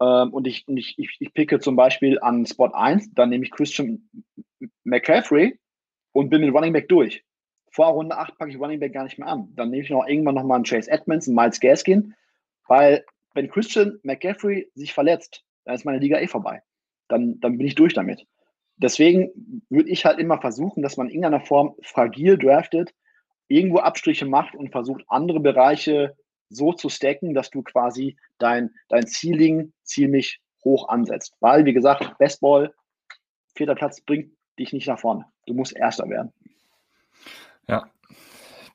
ähm, 0.00 0.32
und 0.32 0.46
ich, 0.46 0.64
ich, 0.68 0.94
ich, 0.98 1.16
ich 1.18 1.34
picke 1.34 1.60
zum 1.60 1.76
Beispiel 1.76 2.18
an 2.20 2.46
Spot 2.46 2.72
1, 2.72 3.14
dann 3.14 3.30
nehme 3.30 3.44
ich 3.44 3.50
Christian 3.50 4.08
McCaffrey 4.84 5.58
und 6.12 6.30
bin 6.30 6.42
mit 6.42 6.54
Running 6.54 6.72
Back 6.72 6.88
durch. 6.88 7.24
vor 7.72 7.88
Runde 7.88 8.16
8 8.16 8.36
packe 8.36 8.50
ich 8.50 8.58
Running 8.58 8.80
Back 8.80 8.92
gar 8.92 9.04
nicht 9.04 9.18
mehr 9.18 9.28
an. 9.28 9.52
Dann 9.54 9.70
nehme 9.70 9.82
ich 9.82 9.90
noch 9.90 10.06
irgendwann 10.06 10.34
nochmal 10.34 10.56
einen 10.56 10.64
Chase 10.64 10.90
Edmonds, 10.90 11.28
einen 11.28 11.36
Miles 11.36 11.60
Gaskin, 11.60 12.14
weil 12.66 13.04
wenn 13.34 13.48
Christian 13.48 13.98
McCaffrey 14.02 14.70
sich 14.74 14.92
verletzt, 14.92 15.44
dann 15.64 15.74
ist 15.74 15.84
meine 15.84 15.98
Liga 15.98 16.18
eh 16.18 16.26
vorbei. 16.26 16.62
Dann, 17.08 17.38
dann 17.40 17.58
bin 17.58 17.66
ich 17.66 17.74
durch 17.74 17.94
damit. 17.94 18.26
Deswegen 18.76 19.64
würde 19.68 19.90
ich 19.90 20.04
halt 20.04 20.18
immer 20.18 20.40
versuchen, 20.40 20.82
dass 20.82 20.96
man 20.96 21.08
in 21.08 21.14
irgendeiner 21.14 21.44
Form 21.44 21.74
fragil 21.82 22.38
draftet, 22.38 22.94
irgendwo 23.46 23.78
Abstriche 23.78 24.26
macht 24.26 24.54
und 24.54 24.72
versucht, 24.72 25.04
andere 25.08 25.40
Bereiche 25.40 26.16
so 26.48 26.72
zu 26.72 26.88
stacken, 26.88 27.34
dass 27.34 27.50
du 27.50 27.62
quasi 27.62 28.16
dein, 28.38 28.70
dein 28.88 29.06
Ceiling 29.06 29.72
ziemlich 29.82 30.40
hoch 30.64 30.88
ansetzt. 30.88 31.34
Weil, 31.40 31.64
wie 31.64 31.72
gesagt, 31.72 32.18
Bestball, 32.18 32.74
vierter 33.54 33.74
Platz 33.74 34.00
bringt 34.00 34.32
dich 34.58 34.72
nicht 34.72 34.86
nach 34.86 34.98
vorne. 34.98 35.26
Du 35.46 35.54
musst 35.54 35.76
Erster 35.76 36.08
werden. 36.08 36.32
Ja. 37.68 37.86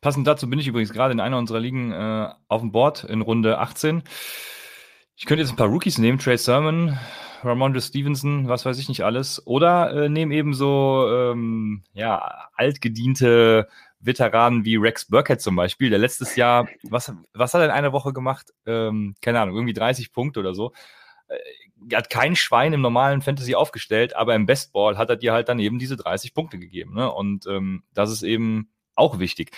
Passend 0.02 0.28
dazu 0.28 0.50
bin 0.50 0.60
ich 0.60 0.68
übrigens 0.68 0.94
gerade 0.94 1.14
in 1.14 1.20
einer 1.20 1.38
unserer 1.38 1.60
Ligen 1.60 1.92
äh, 1.92 2.30
auf 2.48 2.62
dem 2.62 2.72
Board 2.72 3.04
in 3.04 3.22
Runde 3.22 3.58
18. 3.58 4.04
Ich 5.16 5.26
könnte 5.26 5.42
jetzt 5.42 5.52
ein 5.52 5.58
paar 5.58 5.70
Rookies 5.70 5.98
nehmen, 5.98 6.20
Trey 6.20 6.38
Sermon, 6.38 6.98
Ramondre 7.42 7.82
Stevenson, 7.82 8.48
was 8.48 8.66
weiß 8.66 8.78
ich 8.80 8.90
nicht 8.90 9.04
alles. 9.04 9.46
Oder 9.48 9.94
äh, 9.94 10.10
nehme 10.10 10.36
eben 10.36 10.54
so 10.54 11.08
ähm, 11.10 11.84
ja, 11.94 12.50
altgediente 12.56 13.68
Veteranen 14.00 14.66
wie 14.66 14.76
Rex 14.76 15.06
Burkhead 15.06 15.42
zum 15.42 15.56
Beispiel, 15.56 15.90
der 15.90 16.00
letztes 16.00 16.36
Jahr, 16.36 16.68
was, 16.84 17.12
was 17.34 17.54
hat 17.54 17.62
er 17.62 17.66
in 17.66 17.72
einer 17.72 17.94
Woche 17.94 18.14
gemacht? 18.14 18.54
Ähm, 18.66 19.16
keine 19.22 19.40
Ahnung, 19.40 19.56
irgendwie 19.56 19.74
30 19.74 20.12
Punkte 20.12 20.40
oder 20.40 20.54
so. 20.54 20.74
Äh, 21.28 21.96
hat 21.96 22.10
kein 22.10 22.36
Schwein 22.36 22.74
im 22.74 22.82
normalen 22.82 23.22
Fantasy 23.22 23.56
aufgestellt, 23.56 24.16
aber 24.16 24.36
im 24.36 24.46
Bestball 24.46 24.98
hat 24.98 25.10
er 25.10 25.18
dir 25.18 25.34
halt 25.34 25.50
dann 25.50 25.60
eben 25.60 25.78
diese 25.80 25.98
30 25.98 26.34
Punkte 26.34 26.58
gegeben. 26.58 26.94
Ne? 26.96 27.12
Und 27.12 27.46
ähm, 27.48 27.84
das 27.94 28.12
ist 28.12 28.24
eben 28.24 28.72
auch 28.96 29.20
wichtig. 29.20 29.52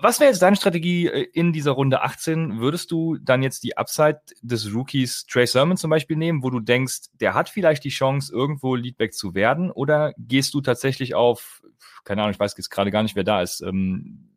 Was 0.00 0.20
wäre 0.20 0.30
jetzt 0.30 0.42
deine 0.42 0.56
Strategie 0.56 1.06
äh, 1.06 1.28
in 1.32 1.52
dieser 1.52 1.72
Runde 1.72 2.02
18? 2.02 2.60
Würdest 2.60 2.90
du 2.90 3.18
dann 3.18 3.42
jetzt 3.42 3.62
die 3.62 3.76
Upside 3.76 4.20
des 4.40 4.74
Rookies 4.74 5.26
Trey 5.26 5.46
Sermon 5.46 5.76
zum 5.76 5.90
Beispiel 5.90 6.16
nehmen, 6.16 6.42
wo 6.42 6.50
du 6.50 6.60
denkst, 6.60 7.10
der 7.20 7.34
hat 7.34 7.48
vielleicht 7.48 7.84
die 7.84 7.90
Chance, 7.90 8.32
irgendwo 8.32 8.74
Leadback 8.74 9.14
zu 9.14 9.34
werden? 9.34 9.70
Oder 9.70 10.14
gehst 10.18 10.54
du 10.54 10.60
tatsächlich 10.60 11.14
auf, 11.14 11.62
keine 12.04 12.22
Ahnung, 12.22 12.32
ich 12.32 12.40
weiß 12.40 12.56
jetzt 12.56 12.70
gerade 12.70 12.90
gar 12.90 13.02
nicht, 13.02 13.16
wer 13.16 13.24
da 13.24 13.42
ist, 13.42 13.60
ähm, 13.60 14.31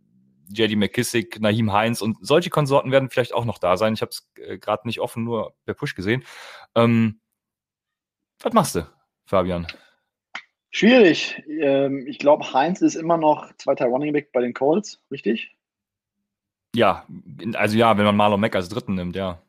JD 0.49 0.75
McKissick, 0.75 1.39
Naheem 1.39 1.71
Heinz 1.73 2.01
und 2.01 2.17
solche 2.21 2.49
Konsorten 2.49 2.91
werden 2.91 3.09
vielleicht 3.09 3.33
auch 3.33 3.45
noch 3.45 3.57
da 3.57 3.77
sein. 3.77 3.93
Ich 3.93 4.01
habe 4.01 4.11
es 4.11 4.27
äh, 4.37 4.57
gerade 4.57 4.87
nicht 4.87 4.99
offen, 4.99 5.23
nur 5.23 5.55
per 5.65 5.73
Push 5.73 5.95
gesehen. 5.95 6.23
Ähm, 6.75 7.19
was 8.41 8.53
machst 8.53 8.75
du, 8.75 8.87
Fabian? 9.25 9.67
Schwierig. 10.71 11.41
Ähm, 11.47 12.05
ich 12.05 12.19
glaube, 12.19 12.51
Heinz 12.53 12.81
ist 12.81 12.95
immer 12.95 13.17
noch 13.17 13.53
zweiter 13.57 13.85
Running 13.85 14.11
Back 14.11 14.31
bei 14.33 14.41
den 14.41 14.53
Colts, 14.53 15.01
richtig? 15.09 15.55
Ja, 16.75 17.05
also 17.53 17.77
ja, 17.77 17.97
wenn 17.97 18.03
man 18.03 18.17
Marlon 18.17 18.41
Mack 18.41 18.55
als 18.55 18.67
dritten 18.67 18.95
nimmt, 18.95 19.15
ja. 19.15 19.41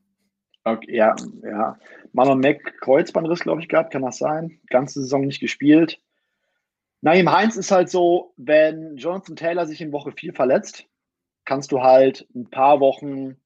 Okay, 0.62 0.96
ja, 0.96 1.16
ja. 1.42 1.76
Marlon 2.12 2.40
Mack 2.40 2.80
Kreuzbandriss, 2.80 3.40
glaube 3.40 3.60
ich, 3.60 3.68
gehabt, 3.68 3.92
kann 3.92 4.02
das 4.02 4.18
sein? 4.18 4.60
Ganze 4.68 5.00
Saison 5.00 5.26
nicht 5.26 5.40
gespielt. 5.40 6.00
Naim 7.06 7.30
Heinz 7.30 7.56
ist 7.56 7.70
halt 7.70 7.88
so, 7.88 8.32
wenn 8.36 8.96
Jonathan 8.96 9.36
Taylor 9.36 9.64
sich 9.64 9.80
in 9.80 9.92
Woche 9.92 10.10
4 10.10 10.34
verletzt, 10.34 10.88
kannst 11.44 11.70
du 11.70 11.80
halt 11.80 12.26
ein 12.34 12.50
paar 12.50 12.80
Wochen, 12.80 13.36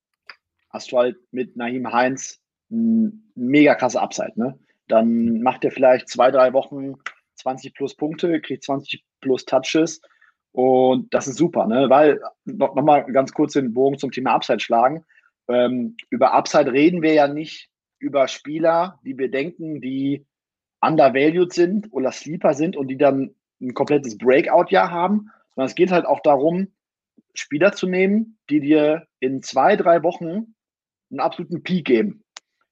hast 0.71 0.90
du 0.90 0.97
halt 0.97 1.19
mit 1.31 1.59
Naim 1.59 1.93
Heinz 1.93 2.40
ein 2.71 3.31
mega 3.35 3.75
krasse 3.75 4.00
Upside, 4.00 4.33
ne? 4.37 4.59
Dann 4.88 5.43
macht 5.43 5.62
er 5.62 5.73
vielleicht 5.73 6.09
zwei, 6.09 6.31
drei 6.31 6.55
Wochen 6.55 6.95
20 7.35 7.75
plus 7.75 7.95
Punkte, 7.95 8.40
kriegt 8.40 8.64
20 8.64 9.05
plus 9.21 9.45
Touches. 9.45 10.00
Und 10.52 11.12
das 11.12 11.29
ist 11.29 11.37
super, 11.37 11.67
ne? 11.67 11.90
weil, 11.90 12.19
noch, 12.47 12.75
noch 12.75 12.83
mal 12.83 13.02
ganz 13.12 13.31
kurz 13.35 13.52
den 13.52 13.75
Bogen 13.75 13.99
zum 13.99 14.11
Thema 14.11 14.37
Upside 14.37 14.61
schlagen. 14.61 15.05
Ähm, 15.49 15.99
über 16.09 16.33
Upside 16.33 16.73
reden 16.73 17.02
wir 17.02 17.12
ja 17.12 17.29
nicht 17.29 17.69
über 17.99 18.26
Spieler, 18.26 18.99
die 19.05 19.19
wir 19.19 19.31
denken, 19.31 19.83
die 19.83 20.25
undervalued 20.81 21.52
sind 21.52 21.93
oder 21.93 22.11
Sleeper 22.11 22.55
sind 22.55 22.75
und 22.75 22.88
die 22.88 22.97
dann 22.97 23.35
ein 23.61 23.75
komplettes 23.75 24.17
Breakout-Jahr 24.19 24.90
haben, 24.90 25.31
sondern 25.55 25.69
es 25.69 25.75
geht 25.75 25.90
halt 25.90 26.07
auch 26.07 26.21
darum, 26.21 26.73
Spieler 27.35 27.73
zu 27.73 27.87
nehmen, 27.87 28.38
die 28.49 28.61
dir 28.61 29.07
in 29.21 29.43
zwei, 29.43 29.76
drei 29.76 30.02
Wochen 30.02 30.55
einen 31.11 31.21
absoluten 31.21 31.62
Peak 31.62 31.87
geben. 31.87 32.25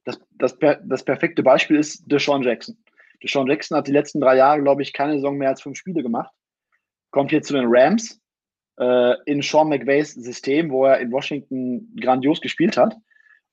Das, 0.04 0.18
das, 0.30 0.56
das 0.84 1.04
perfekte 1.04 1.42
Beispiel 1.42 1.78
ist 1.78 2.02
Deshaun 2.10 2.42
Jackson. 2.42 2.76
Deshaun 3.22 3.48
Jackson 3.48 3.76
hat 3.76 3.88
die 3.88 3.92
letzten 3.92 4.20
drei 4.20 4.36
Jahre, 4.36 4.62
glaube 4.62 4.82
ich, 4.82 4.92
keine 4.92 5.14
Saison 5.14 5.36
mehr 5.36 5.50
als 5.50 5.62
fünf 5.62 5.76
Spiele 5.76 6.02
gemacht. 6.02 6.32
Kommt 7.10 7.30
hier 7.30 7.42
zu 7.42 7.54
den 7.54 7.66
Rams 7.66 8.20
äh, 8.78 9.14
in 9.26 9.42
Sean 9.42 9.68
McVays 9.68 10.14
System, 10.14 10.70
wo 10.70 10.86
er 10.86 11.00
in 11.00 11.10
Washington 11.10 11.94
grandios 12.00 12.40
gespielt 12.40 12.76
hat. 12.76 12.96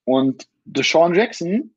Und 0.06 0.48
Deshaun 0.65 1.15
Jackson, 1.15 1.75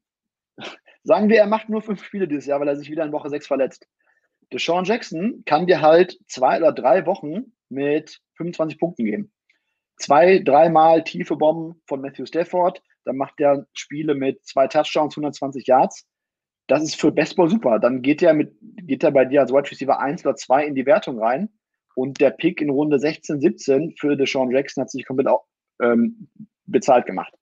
sagen 1.03 1.29
wir, 1.29 1.39
er 1.39 1.47
macht 1.47 1.69
nur 1.69 1.83
fünf 1.83 2.05
Spiele 2.05 2.29
dieses 2.29 2.47
Jahr, 2.47 2.61
weil 2.61 2.69
er 2.69 2.77
sich 2.77 2.91
wieder 2.91 3.05
in 3.05 3.13
Woche 3.13 3.31
sechs 3.31 3.47
verletzt. 3.47 3.89
Deshaun 4.53 4.85
Jackson 4.85 5.43
kann 5.45 5.67
dir 5.67 5.81
halt 5.81 6.19
zwei 6.27 6.59
oder 6.59 6.73
drei 6.73 7.07
Wochen 7.07 7.53
mit 7.69 8.21
25 8.37 8.79
Punkten 8.79 9.05
geben. 9.05 9.33
Zwei, 9.97 10.39
dreimal 10.39 11.05
tiefe 11.05 11.37
Bomben 11.37 11.83
von 11.87 12.01
Matthew 12.01 12.27
Stafford, 12.27 12.83
dann 13.05 13.17
macht 13.17 13.41
er 13.41 13.67
Spiele 13.73 14.15
mit 14.15 14.45
zwei 14.47 14.69
Touchdowns, 14.69 15.17
120 15.17 15.67
Yards 15.67 16.07
das 16.69 16.83
ist 16.83 17.01
für 17.01 17.11
Baseball 17.11 17.49
super. 17.49 17.81
Dann 17.81 18.03
geht 18.03 18.23
er 18.23 18.35
mit, 18.35 18.55
geht 18.61 19.03
er 19.03 19.11
bei 19.11 19.25
dir 19.25 19.41
als 19.41 19.53
Wide 19.53 19.71
Receiver 19.71 19.99
1 19.99 20.25
oder 20.25 20.37
2 20.37 20.67
in 20.67 20.75
die 20.75 20.87
Wertung 20.87 21.19
rein. 21.19 21.49
Und 21.95 22.21
der 22.21 22.31
Pick 22.31 22.61
in 22.61 22.71
Runde 22.71 23.01
16, 23.01 23.41
17 23.41 23.95
für 23.99 24.17
Deshaun 24.17 24.53
Jackson 24.53 24.83
hat 24.83 24.91
sich 24.91 25.05
komplett 25.05 25.27
auch, 25.27 25.47
ähm, 25.83 26.29
bezahlt 26.67 27.07
gemacht. 27.07 27.35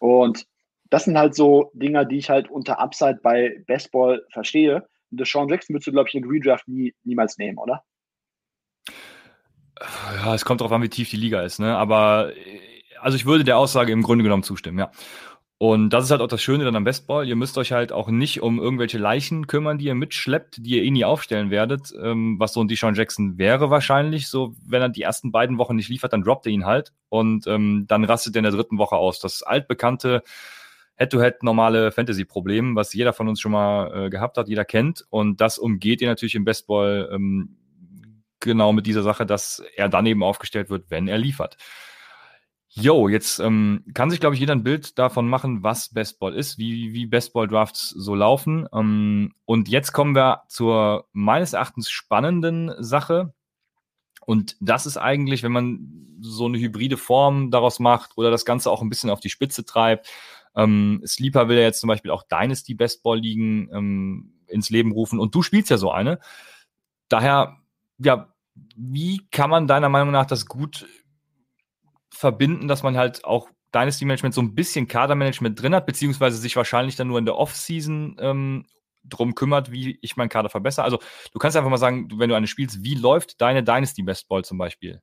Und 0.00 0.46
das 0.90 1.04
sind 1.04 1.16
halt 1.16 1.34
so 1.34 1.70
Dinger, 1.74 2.04
die 2.04 2.18
ich 2.18 2.28
halt 2.28 2.50
unter 2.50 2.80
Upside 2.80 3.20
bei 3.22 3.62
Baseball 3.66 4.26
verstehe. 4.30 4.86
Deshaun 5.10 5.48
Jackson 5.48 5.74
würdest 5.74 5.86
du, 5.86 5.92
glaube 5.92 6.08
ich, 6.08 6.14
in 6.14 6.24
Redraft 6.24 6.68
nie, 6.68 6.94
niemals 7.04 7.38
nehmen, 7.38 7.58
oder? 7.58 7.84
Ja, 9.80 10.34
es 10.34 10.44
kommt 10.44 10.60
darauf 10.60 10.72
an, 10.72 10.82
wie 10.82 10.88
tief 10.88 11.10
die 11.10 11.16
Liga 11.16 11.42
ist, 11.42 11.58
ne? 11.58 11.76
Aber 11.76 12.32
also 13.00 13.16
ich 13.16 13.26
würde 13.26 13.44
der 13.44 13.58
Aussage 13.58 13.92
im 13.92 14.02
Grunde 14.02 14.22
genommen 14.22 14.42
zustimmen, 14.42 14.78
ja. 14.78 14.90
Und 15.56 15.90
das 15.90 16.04
ist 16.04 16.10
halt 16.10 16.20
auch 16.20 16.28
das 16.28 16.42
Schöne 16.42 16.64
dann 16.64 16.76
am 16.76 16.84
Bestball. 16.84 17.26
Ihr 17.26 17.36
müsst 17.36 17.56
euch 17.58 17.72
halt 17.72 17.92
auch 17.92 18.08
nicht 18.08 18.42
um 18.42 18.58
irgendwelche 18.58 18.98
Leichen 18.98 19.46
kümmern, 19.46 19.78
die 19.78 19.86
ihr 19.86 19.94
mitschleppt, 19.94 20.58
die 20.58 20.76
ihr 20.76 20.82
eh 20.82 20.90
nie 20.90 21.04
aufstellen 21.04 21.50
werdet. 21.50 21.94
Ähm, 22.02 22.38
was 22.38 22.52
so 22.52 22.60
ein 22.60 22.68
Deshaun 22.68 22.94
Jackson 22.94 23.38
wäre 23.38 23.70
wahrscheinlich. 23.70 24.28
So, 24.28 24.54
wenn 24.66 24.82
er 24.82 24.88
die 24.88 25.02
ersten 25.02 25.32
beiden 25.32 25.56
Wochen 25.58 25.76
nicht 25.76 25.88
liefert, 25.88 26.12
dann 26.12 26.22
droppt 26.22 26.46
er 26.46 26.52
ihn 26.52 26.66
halt. 26.66 26.92
Und 27.08 27.46
ähm, 27.46 27.84
dann 27.88 28.04
rastet 28.04 28.34
er 28.34 28.40
in 28.40 28.44
der 28.44 28.52
dritten 28.52 28.78
Woche 28.78 28.96
aus. 28.96 29.20
Das 29.20 29.42
altbekannte 29.42 30.22
Head-to-Head 30.96 31.42
normale 31.42 31.90
Fantasy-Problem, 31.92 32.76
was 32.76 32.92
jeder 32.94 33.12
von 33.12 33.28
uns 33.28 33.40
schon 33.40 33.52
mal 33.52 34.06
äh, 34.06 34.10
gehabt 34.10 34.38
hat, 34.38 34.48
jeder 34.48 34.64
kennt. 34.64 35.04
Und 35.10 35.40
das 35.40 35.58
umgeht 35.58 36.00
ihr 36.00 36.08
natürlich 36.08 36.34
im 36.34 36.44
Bestball 36.44 37.10
ähm, 37.12 37.56
genau 38.40 38.72
mit 38.72 38.86
dieser 38.86 39.02
Sache, 39.02 39.26
dass 39.26 39.62
er 39.76 39.88
dann 39.88 40.06
eben 40.06 40.22
aufgestellt 40.22 40.70
wird, 40.70 40.90
wenn 40.90 41.08
er 41.08 41.18
liefert. 41.18 41.56
Jo, 42.76 43.08
jetzt 43.08 43.38
ähm, 43.38 43.84
kann 43.94 44.10
sich, 44.10 44.18
glaube 44.18 44.34
ich, 44.34 44.40
jeder 44.40 44.52
ein 44.52 44.64
Bild 44.64 44.98
davon 44.98 45.28
machen, 45.28 45.62
was 45.62 45.90
Bestball 45.90 46.34
ist, 46.34 46.58
wie, 46.58 46.92
wie 46.92 47.06
Bestball-Drafts 47.06 47.90
so 47.90 48.16
laufen. 48.16 48.66
Ähm, 48.72 49.32
und 49.44 49.68
jetzt 49.68 49.92
kommen 49.92 50.16
wir 50.16 50.42
zur 50.48 51.06
meines 51.12 51.52
Erachtens 51.52 51.88
spannenden 51.88 52.72
Sache. 52.82 53.32
Und 54.26 54.56
das 54.60 54.86
ist 54.86 54.96
eigentlich, 54.96 55.44
wenn 55.44 55.52
man 55.52 56.18
so 56.20 56.46
eine 56.46 56.58
hybride 56.58 56.96
Form 56.96 57.52
daraus 57.52 57.78
macht 57.78 58.16
oder 58.16 58.32
das 58.32 58.44
Ganze 58.44 58.70
auch 58.72 58.82
ein 58.82 58.88
bisschen 58.88 59.10
auf 59.10 59.20
die 59.20 59.30
Spitze 59.30 59.64
treibt. 59.64 60.08
Ähm, 60.56 61.02
Sleeper 61.06 61.48
will 61.48 61.56
ja 61.56 61.64
jetzt 61.64 61.80
zum 61.80 61.88
Beispiel 61.88 62.10
auch 62.10 62.22
Dynasty 62.24 62.74
Bestball 62.74 63.18
liegen 63.18 63.68
ähm, 63.72 64.34
ins 64.46 64.70
Leben 64.70 64.92
rufen 64.92 65.18
und 65.18 65.34
du 65.34 65.42
spielst 65.42 65.70
ja 65.70 65.78
so 65.78 65.90
eine. 65.90 66.18
Daher, 67.08 67.56
ja, 67.98 68.32
wie 68.76 69.20
kann 69.30 69.50
man 69.50 69.66
deiner 69.66 69.88
Meinung 69.88 70.12
nach 70.12 70.26
das 70.26 70.46
gut 70.46 70.86
verbinden, 72.10 72.68
dass 72.68 72.82
man 72.82 72.96
halt 72.96 73.24
auch 73.24 73.48
Dynasty 73.74 74.04
Management 74.04 74.34
so 74.34 74.40
ein 74.40 74.54
bisschen 74.54 74.86
Kadermanagement 74.86 75.60
drin 75.60 75.74
hat, 75.74 75.86
beziehungsweise 75.86 76.36
sich 76.36 76.54
wahrscheinlich 76.54 76.94
dann 76.96 77.08
nur 77.08 77.18
in 77.18 77.24
der 77.24 77.36
Offseason 77.36 78.16
ähm, 78.20 78.66
drum 79.04 79.34
kümmert, 79.34 79.72
wie 79.72 79.98
ich 80.00 80.16
meinen 80.16 80.28
Kader 80.28 80.48
verbessere. 80.48 80.84
Also 80.84 81.00
du 81.32 81.38
kannst 81.38 81.56
einfach 81.56 81.70
mal 81.70 81.76
sagen, 81.76 82.08
wenn 82.16 82.28
du 82.28 82.36
eine 82.36 82.46
spielst, 82.46 82.84
wie 82.84 82.94
läuft 82.94 83.40
deine 83.40 83.64
Dynasty 83.64 84.02
Best 84.02 84.28
Ball 84.28 84.44
zum 84.44 84.58
Beispiel? 84.58 85.00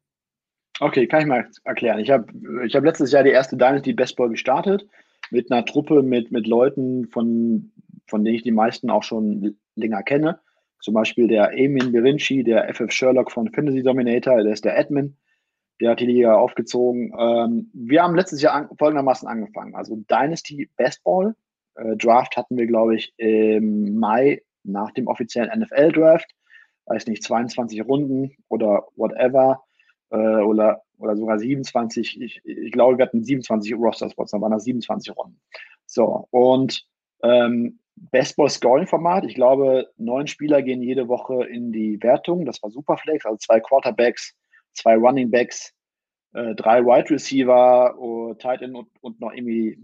Okay, 0.80 1.06
kann 1.06 1.22
ich 1.22 1.28
mal 1.28 1.48
erklären. 1.66 2.00
Ich 2.00 2.10
habe 2.10 2.26
ich 2.66 2.76
hab 2.76 2.84
letztes 2.84 3.12
Jahr 3.12 3.24
die 3.24 3.30
erste 3.30 3.58
Dynasty 3.58 3.94
Best 3.94 4.16
Ball 4.16 4.30
gestartet 4.30 4.88
mit 5.32 5.52
einer 5.52 5.66
Truppe 5.66 6.04
mit, 6.04 6.32
mit 6.32 6.46
Leuten, 6.46 7.08
von, 7.08 7.72
von 8.08 8.24
denen 8.24 8.36
ich 8.36 8.44
die 8.44 8.52
meisten 8.52 8.90
auch 8.90 9.04
schon 9.04 9.58
länger 9.76 10.04
kenne. 10.04 10.40
Zum 10.80 10.94
Beispiel 10.94 11.28
der 11.28 11.54
Emin 11.58 11.92
Birinci, 11.92 12.44
der 12.44 12.74
FF 12.74 12.92
Sherlock 12.92 13.32
von 13.32 13.52
Fantasy 13.52 13.84
Dominator, 13.84 14.44
der 14.44 14.54
ist 14.54 14.66
der 14.66 14.78
Admin 14.78 15.16
der 15.82 15.92
hat 15.92 16.00
die 16.00 16.06
Liga 16.06 16.36
aufgezogen. 16.36 17.12
Ähm, 17.18 17.72
wir 17.74 18.04
haben 18.04 18.16
letztes 18.16 18.42
Jahr 18.42 18.54
an, 18.54 18.70
folgendermaßen 18.78 19.28
angefangen. 19.28 19.76
Also 19.76 19.96
Dynasty 19.96 20.70
Bestball 20.78 21.36
äh, 21.76 21.98
Draft 21.98 22.38
hatten 22.38 22.58
wir, 22.58 22.68
glaube 22.68 22.96
ich, 22.96 23.14
im 23.18 23.98
Mai 23.98 24.44
nach 24.64 24.92
dem 24.92 25.08
offiziellen 25.08 25.60
NFL 25.60 25.92
Draft. 25.92 26.30
Weiß 26.86 27.08
nicht, 27.08 27.24
22 27.24 27.84
Runden 27.86 28.32
oder 28.48 28.88
whatever. 28.96 29.64
Äh, 30.12 30.42
oder, 30.42 30.84
oder 30.98 31.16
sogar 31.16 31.40
27, 31.40 32.22
ich, 32.22 32.42
ich 32.46 32.72
glaube, 32.72 32.98
wir 32.98 33.06
hatten 33.06 33.24
27 33.24 33.74
Roster-Spots, 33.76 34.32
dann 34.32 34.42
waren 34.42 34.52
das 34.52 34.64
27 34.66 35.16
Runden. 35.16 35.40
So, 35.86 36.28
und 36.32 36.86
ähm, 37.24 37.80
Baseball-Scoring-Format, 37.96 39.26
ich 39.26 39.36
glaube, 39.36 39.90
neun 39.98 40.28
Spieler 40.28 40.62
gehen 40.62 40.82
jede 40.82 41.08
Woche 41.08 41.46
in 41.46 41.72
die 41.72 42.02
Wertung, 42.02 42.46
das 42.46 42.62
war 42.64 42.72
Superflex, 42.72 43.26
also 43.26 43.38
zwei 43.38 43.60
Quarterbacks, 43.60 44.36
zwei 44.74 44.96
Running 44.96 45.30
Backs, 45.30 45.74
äh, 46.34 46.56
drei 46.56 46.84
Wide 46.84 47.10
Receiver, 47.10 47.96
uh, 48.00 48.34
Tight 48.36 48.62
End 48.62 48.76
und, 48.76 48.88
und 49.02 49.20
noch 49.20 49.34
irgendwie 49.34 49.78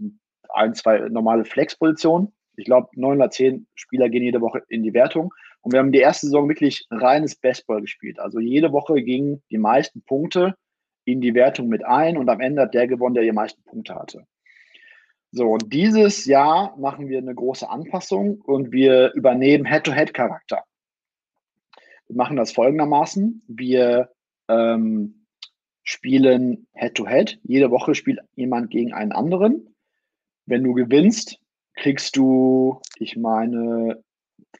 ein, 0.50 0.74
zwei 0.74 0.98
normale 1.08 1.44
Flex-Positionen. 1.44 2.32
Ich 2.56 2.64
glaube, 2.64 2.88
neun 2.94 3.18
oder 3.18 3.30
zehn 3.30 3.66
Spieler 3.74 4.08
gehen 4.08 4.22
jede 4.22 4.40
Woche 4.40 4.62
in 4.68 4.82
die 4.82 4.94
Wertung. 4.94 5.32
Und 5.60 5.72
wir 5.72 5.80
haben 5.80 5.92
die 5.92 5.98
erste 5.98 6.26
Saison 6.26 6.48
wirklich 6.48 6.86
reines 6.90 7.36
Baseball 7.36 7.80
gespielt. 7.80 8.18
Also 8.18 8.38
jede 8.40 8.72
Woche 8.72 9.02
gingen 9.02 9.42
die 9.50 9.58
meisten 9.58 10.02
Punkte 10.02 10.54
in 11.04 11.20
die 11.20 11.34
Wertung 11.34 11.68
mit 11.68 11.84
ein 11.84 12.16
und 12.16 12.28
am 12.28 12.40
Ende 12.40 12.62
hat 12.62 12.74
der 12.74 12.86
gewonnen, 12.86 13.14
der 13.14 13.24
die 13.24 13.32
meisten 13.32 13.62
Punkte 13.64 13.94
hatte. 13.94 14.24
So, 15.30 15.50
und 15.50 15.72
dieses 15.72 16.24
Jahr 16.24 16.76
machen 16.78 17.08
wir 17.08 17.18
eine 17.18 17.34
große 17.34 17.68
Anpassung 17.68 18.40
und 18.40 18.72
wir 18.72 19.12
übernehmen 19.12 19.66
Head-to-Head-Charakter. 19.66 20.62
Wir 22.06 22.16
machen 22.16 22.36
das 22.36 22.52
folgendermaßen. 22.52 23.42
Wir 23.46 24.10
ähm, 24.48 25.26
spielen 25.82 26.66
Head-to-Head. 26.72 27.30
-Head. 27.30 27.38
Jede 27.42 27.70
Woche 27.70 27.94
spielt 27.94 28.20
jemand 28.36 28.70
gegen 28.70 28.94
einen 28.94 29.12
anderen. 29.12 29.74
Wenn 30.46 30.64
du 30.64 30.72
gewinnst, 30.72 31.38
kriegst 31.74 32.16
du, 32.16 32.80
ich 32.96 33.16
meine, 33.16 34.02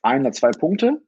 ein 0.02 0.23
oder 0.23 0.32
zwei 0.32 0.50
Punkte. 0.50 1.00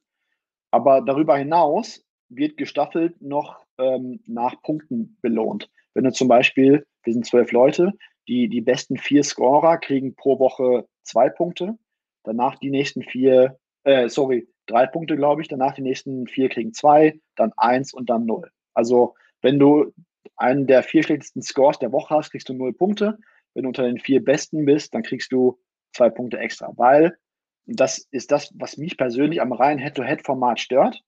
Aber 0.71 1.01
darüber 1.01 1.37
hinaus 1.37 2.03
wird 2.29 2.57
gestaffelt 2.57 3.21
noch 3.21 3.65
ähm, 3.77 4.21
nach 4.25 4.61
Punkten 4.61 5.17
belohnt. 5.21 5.69
Wenn 5.93 6.05
du 6.05 6.11
zum 6.11 6.27
Beispiel, 6.27 6.85
wir 7.03 7.13
sind 7.13 7.25
zwölf 7.25 7.51
Leute, 7.51 7.93
die, 8.27 8.47
die 8.47 8.61
besten 8.61 8.97
vier 8.97 9.23
Scorer 9.23 9.77
kriegen 9.77 10.15
pro 10.15 10.39
Woche 10.39 10.87
zwei 11.03 11.29
Punkte. 11.29 11.77
Danach 12.23 12.57
die 12.57 12.69
nächsten 12.69 13.03
vier, 13.03 13.57
äh, 13.83 14.07
sorry, 14.07 14.47
drei 14.67 14.85
Punkte, 14.85 15.15
glaube 15.15 15.41
ich. 15.41 15.47
Danach 15.47 15.73
die 15.73 15.81
nächsten 15.81 16.27
vier 16.27 16.49
kriegen 16.49 16.73
zwei, 16.73 17.19
dann 17.35 17.51
eins 17.57 17.93
und 17.93 18.09
dann 18.09 18.25
null. 18.25 18.49
Also, 18.73 19.15
wenn 19.41 19.59
du 19.59 19.93
einen 20.37 20.67
der 20.67 20.83
vier 20.83 21.03
schlechtesten 21.03 21.41
Scores 21.41 21.79
der 21.79 21.91
Woche 21.91 22.15
hast, 22.15 22.31
kriegst 22.31 22.47
du 22.47 22.53
null 22.53 22.73
Punkte. 22.73 23.17
Wenn 23.53 23.63
du 23.63 23.69
unter 23.69 23.83
den 23.83 23.99
vier 23.99 24.23
besten 24.23 24.65
bist, 24.65 24.93
dann 24.93 25.03
kriegst 25.03 25.31
du 25.31 25.59
zwei 25.93 26.09
Punkte 26.09 26.37
extra, 26.37 26.71
weil 26.77 27.17
das 27.65 27.99
ist 28.11 28.31
das, 28.31 28.51
was 28.55 28.77
mich 28.77 28.97
persönlich 28.97 29.41
am 29.41 29.53
reinen 29.53 29.79
Head-to-Head-Format 29.79 30.59
stört. 30.59 31.03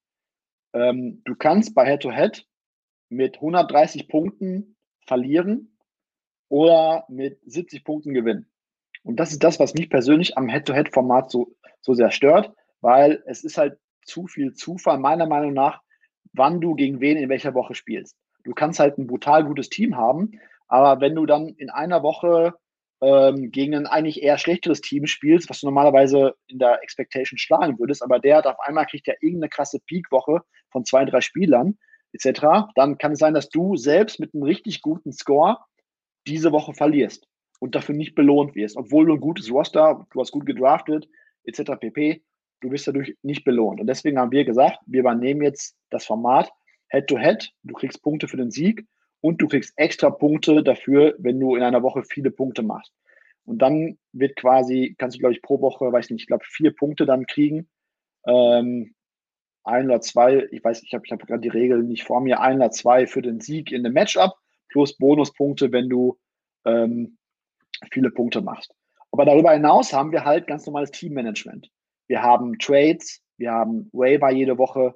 Ähm, 0.73 1.21
du 1.25 1.35
kannst 1.35 1.75
bei 1.75 1.85
Head-to-Head 1.85 2.37
-Head 2.37 2.45
mit 3.09 3.35
130 3.35 4.07
Punkten 4.07 4.75
verlieren 5.05 5.77
oder 6.49 7.05
mit 7.09 7.39
70 7.45 7.83
Punkten 7.83 8.13
gewinnen. 8.13 8.49
Und 9.03 9.17
das 9.17 9.31
ist 9.31 9.43
das, 9.43 9.59
was 9.59 9.73
mich 9.73 9.89
persönlich 9.89 10.37
am 10.37 10.49
Head-to-Head-Format 10.49 11.29
so, 11.29 11.55
so 11.81 11.93
sehr 11.93 12.11
stört, 12.11 12.53
weil 12.81 13.23
es 13.25 13.43
ist 13.43 13.57
halt 13.57 13.77
zu 14.05 14.27
viel 14.27 14.53
Zufall, 14.53 14.97
meiner 14.97 15.25
Meinung 15.25 15.53
nach, 15.53 15.81
wann 16.33 16.61
du 16.61 16.75
gegen 16.75 16.99
wen 17.01 17.17
in 17.17 17.29
welcher 17.29 17.53
Woche 17.53 17.75
spielst. 17.75 18.17
Du 18.43 18.53
kannst 18.53 18.79
halt 18.79 18.97
ein 18.97 19.07
brutal 19.07 19.45
gutes 19.45 19.69
Team 19.69 19.95
haben, 19.95 20.39
aber 20.67 21.01
wenn 21.01 21.15
du 21.15 21.25
dann 21.25 21.49
in 21.49 21.69
einer 21.69 22.03
Woche 22.03 22.53
ähm, 23.03 23.51
gegen 23.51 23.75
ein 23.75 23.85
eigentlich 23.85 24.23
eher 24.23 24.37
schlechteres 24.37 24.79
Team 24.79 25.07
spielst, 25.07 25.49
was 25.49 25.59
du 25.59 25.67
normalerweise 25.67 26.35
in 26.47 26.57
der 26.57 26.81
Expectation 26.81 27.37
schlagen 27.37 27.77
würdest, 27.77 28.01
aber 28.01 28.19
der 28.19 28.37
hat 28.37 28.47
auf 28.47 28.59
einmal 28.61 28.85
kriegt 28.85 29.07
ja 29.07 29.13
irgendeine 29.19 29.49
krasse 29.49 29.79
Peak-Woche 29.85 30.39
von 30.71 30.85
zwei, 30.85 31.03
drei 31.03 31.19
Spielern 31.19 31.77
etc., 32.13 32.69
dann 32.75 32.97
kann 32.97 33.11
es 33.11 33.19
sein, 33.19 33.33
dass 33.33 33.49
du 33.49 33.75
selbst 33.75 34.19
mit 34.19 34.33
einem 34.33 34.43
richtig 34.43 34.81
guten 34.81 35.11
Score 35.11 35.57
diese 36.27 36.53
Woche 36.53 36.73
verlierst 36.73 37.27
und 37.59 37.75
dafür 37.75 37.93
nicht 37.93 38.15
belohnt 38.15 38.55
wirst, 38.55 38.77
obwohl 38.77 39.05
du 39.05 39.13
ein 39.13 39.19
gutes 39.19 39.51
Roster, 39.51 40.07
du 40.13 40.21
hast 40.21 40.31
gut 40.31 40.45
gedraftet, 40.45 41.09
etc. 41.43 41.71
pp. 41.79 42.23
Du 42.61 42.71
wirst 42.71 42.87
dadurch 42.87 43.17
nicht 43.21 43.43
belohnt. 43.43 43.81
Und 43.81 43.87
deswegen 43.87 44.17
haben 44.17 44.31
wir 44.31 44.45
gesagt, 44.45 44.79
wir 44.85 45.01
übernehmen 45.01 45.41
jetzt 45.41 45.75
das 45.89 46.05
Format 46.05 46.49
Head-to-Head. 46.89 47.41
-head. 47.41 47.49
Du 47.63 47.73
kriegst 47.73 48.01
Punkte 48.01 48.29
für 48.29 48.37
den 48.37 48.51
Sieg 48.51 48.85
und 49.23 49.41
du 49.41 49.47
kriegst 49.47 49.73
extra 49.77 50.09
Punkte 50.09 50.63
dafür, 50.63 51.15
wenn 51.17 51.39
du 51.39 51.55
in 51.55 51.63
einer 51.63 51.81
Woche 51.81 52.03
viele 52.03 52.29
Punkte 52.29 52.61
machst. 52.61 52.91
Und 53.45 53.59
dann 53.59 53.97
wird 54.11 54.35
quasi, 54.35 54.95
kannst 54.97 55.15
du, 55.15 55.19
glaube 55.19 55.33
ich, 55.33 55.41
pro 55.41 55.61
Woche, 55.61 55.89
weiß 55.89 56.09
nicht, 56.09 56.23
ich 56.23 56.27
glaube, 56.27 56.43
vier 56.45 56.75
Punkte 56.75 57.05
dann 57.05 57.25
kriegen. 57.25 57.69
Ähm, 58.27 58.93
ein 59.63 59.85
oder 59.85 60.01
zwei, 60.01 60.45
ich 60.51 60.61
weiß, 60.61 60.83
ich 60.83 60.93
habe 60.93 61.05
hab 61.09 61.25
gerade 61.25 61.39
die 61.39 61.47
Regeln 61.47 61.87
nicht 61.87 62.03
vor 62.03 62.19
mir, 62.19 62.41
ein 62.41 62.57
oder 62.57 62.71
zwei 62.71 63.07
für 63.07 63.21
den 63.21 63.39
Sieg 63.39 63.71
in 63.71 63.83
dem 63.83 63.93
Matchup 63.93 64.33
plus 64.67 64.97
Bonuspunkte, 64.97 65.71
wenn 65.71 65.87
du 65.87 66.19
ähm, 66.65 67.17
viele 67.91 68.11
Punkte 68.11 68.41
machst. 68.41 68.75
Aber 69.11 69.23
darüber 69.23 69.53
hinaus 69.53 69.93
haben 69.93 70.11
wir 70.11 70.25
halt 70.25 70.47
ganz 70.47 70.65
normales 70.65 70.91
Teammanagement. 70.91 71.69
Wir 72.07 72.21
haben 72.21 72.59
Trades, 72.59 73.21
wir 73.37 73.53
haben 73.53 73.89
Waiver 73.93 74.31
jede 74.31 74.57
Woche. 74.57 74.95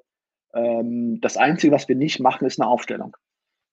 Ähm, 0.53 1.21
das 1.21 1.37
Einzige, 1.37 1.71
was 1.71 1.87
wir 1.87 1.95
nicht 1.95 2.19
machen, 2.19 2.45
ist 2.45 2.59
eine 2.59 2.69
Aufstellung. 2.69 3.15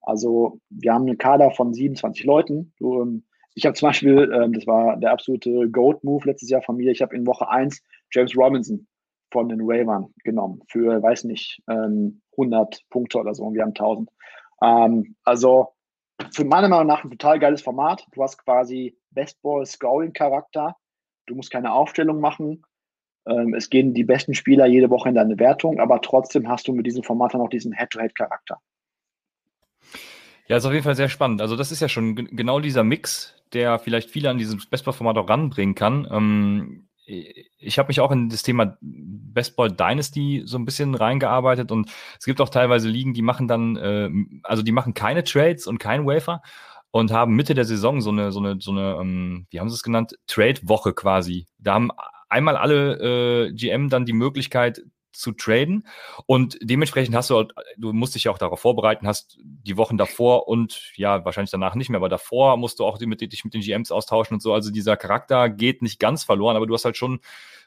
Also 0.06 0.60
wir 0.70 0.92
haben 0.92 1.06
einen 1.06 1.18
Kader 1.18 1.50
von 1.50 1.72
27 1.72 2.24
Leuten. 2.24 2.72
Du, 2.78 3.00
ähm, 3.02 3.24
ich 3.54 3.66
habe 3.66 3.74
zum 3.74 3.88
Beispiel, 3.88 4.30
ähm, 4.32 4.52
das 4.52 4.66
war 4.66 4.96
der 4.96 5.12
absolute 5.12 5.70
Goat-Move 5.70 6.26
letztes 6.26 6.50
Jahr 6.50 6.62
von 6.62 6.76
mir, 6.76 6.90
ich 6.90 7.02
habe 7.02 7.14
in 7.14 7.26
Woche 7.26 7.48
1 7.48 7.82
James 8.10 8.36
Robinson 8.36 8.86
von 9.32 9.48
den 9.48 9.60
Ravern 9.62 10.12
genommen 10.24 10.62
für, 10.68 11.02
weiß 11.02 11.24
nicht, 11.24 11.62
ähm, 11.68 12.20
100 12.32 12.82
Punkte 12.90 13.18
oder 13.18 13.34
so 13.34 13.52
wir 13.52 13.62
haben 13.62 13.74
1000. 13.74 14.10
Ähm, 14.62 15.16
also 15.24 15.68
für 16.32 16.44
meiner 16.44 16.68
Meinung 16.68 16.86
nach 16.86 17.04
ein 17.04 17.10
total 17.10 17.38
geiles 17.38 17.62
Format. 17.62 18.06
Du 18.12 18.22
hast 18.22 18.38
quasi 18.38 18.96
Bestball-Scoring-Charakter. 19.10 20.76
Du 21.26 21.34
musst 21.34 21.50
keine 21.50 21.72
Aufstellung 21.72 22.20
machen. 22.20 22.62
Ähm, 23.26 23.54
es 23.54 23.70
gehen 23.70 23.94
die 23.94 24.04
besten 24.04 24.34
Spieler 24.34 24.66
jede 24.66 24.90
Woche 24.90 25.08
in 25.08 25.14
deine 25.14 25.38
Wertung, 25.38 25.80
aber 25.80 26.00
trotzdem 26.00 26.48
hast 26.48 26.68
du 26.68 26.72
mit 26.72 26.86
diesem 26.86 27.02
Format 27.02 27.34
dann 27.34 27.40
auch 27.40 27.48
diesen 27.48 27.72
Head-to-Head-Charakter. 27.72 28.60
Ja, 30.46 30.56
ist 30.56 30.66
auf 30.66 30.72
jeden 30.72 30.84
Fall 30.84 30.94
sehr 30.94 31.08
spannend. 31.08 31.40
Also 31.40 31.56
das 31.56 31.72
ist 31.72 31.80
ja 31.80 31.88
schon 31.88 32.14
genau 32.14 32.60
dieser 32.60 32.84
Mix, 32.84 33.34
der 33.52 33.78
vielleicht 33.78 34.10
viele 34.10 34.30
an 34.30 34.38
diesem 34.38 34.60
Bestball-Format 34.70 35.16
auch 35.16 35.28
ranbringen 35.28 35.74
kann. 35.74 36.06
Ähm, 36.10 36.88
ich 37.06 37.78
habe 37.78 37.88
mich 37.88 38.00
auch 38.00 38.10
in 38.10 38.28
das 38.28 38.42
Thema 38.42 38.76
Bestball 38.80 39.70
Dynasty 39.70 40.42
so 40.46 40.56
ein 40.58 40.64
bisschen 40.64 40.94
reingearbeitet 40.94 41.70
und 41.70 41.90
es 42.18 42.24
gibt 42.24 42.40
auch 42.40 42.48
teilweise 42.48 42.88
Ligen, 42.88 43.12
die 43.14 43.22
machen 43.22 43.46
dann, 43.48 43.76
äh, 43.76 44.10
also 44.42 44.62
die 44.62 44.72
machen 44.72 44.94
keine 44.94 45.24
Trades 45.24 45.66
und 45.66 45.78
kein 45.78 46.06
Wafer 46.06 46.42
und 46.90 47.10
haben 47.10 47.34
Mitte 47.34 47.54
der 47.54 47.64
Saison 47.64 48.00
so 48.00 48.10
eine, 48.10 48.32
so 48.32 48.40
eine, 48.40 48.56
so 48.60 48.70
eine, 48.70 48.98
ähm, 49.00 49.46
wie 49.50 49.60
haben 49.60 49.68
sie 49.68 49.74
es 49.74 49.82
genannt, 49.82 50.16
Trade-Woche 50.26 50.94
quasi. 50.94 51.46
Da 51.58 51.74
haben 51.74 51.90
einmal 52.28 52.56
alle 52.56 53.48
äh, 53.48 53.52
GM 53.52 53.90
dann 53.90 54.06
die 54.06 54.12
Möglichkeit, 54.12 54.82
zu 55.14 55.32
traden. 55.32 55.86
Und 56.26 56.58
dementsprechend 56.60 57.14
hast 57.14 57.30
du, 57.30 57.36
halt, 57.36 57.52
du 57.76 57.92
musst 57.92 58.14
dich 58.14 58.24
ja 58.24 58.32
auch 58.32 58.38
darauf 58.38 58.60
vorbereiten, 58.60 59.06
hast 59.06 59.38
die 59.42 59.76
Wochen 59.76 59.96
davor 59.96 60.48
und 60.48 60.92
ja, 60.96 61.24
wahrscheinlich 61.24 61.50
danach 61.50 61.74
nicht 61.74 61.90
mehr, 61.90 61.98
aber 61.98 62.08
davor 62.08 62.56
musst 62.56 62.78
du 62.78 62.84
auch 62.84 62.98
mit, 63.00 63.20
dich 63.20 63.44
mit 63.44 63.54
den 63.54 63.60
GMs 63.60 63.90
austauschen 63.90 64.34
und 64.34 64.40
so. 64.40 64.52
Also 64.52 64.70
dieser 64.70 64.96
Charakter 64.96 65.48
geht 65.48 65.82
nicht 65.82 65.98
ganz 65.98 66.24
verloren, 66.24 66.56
aber 66.56 66.66
du 66.66 66.74
hast 66.74 66.84
halt 66.84 66.96
schon 66.96 67.20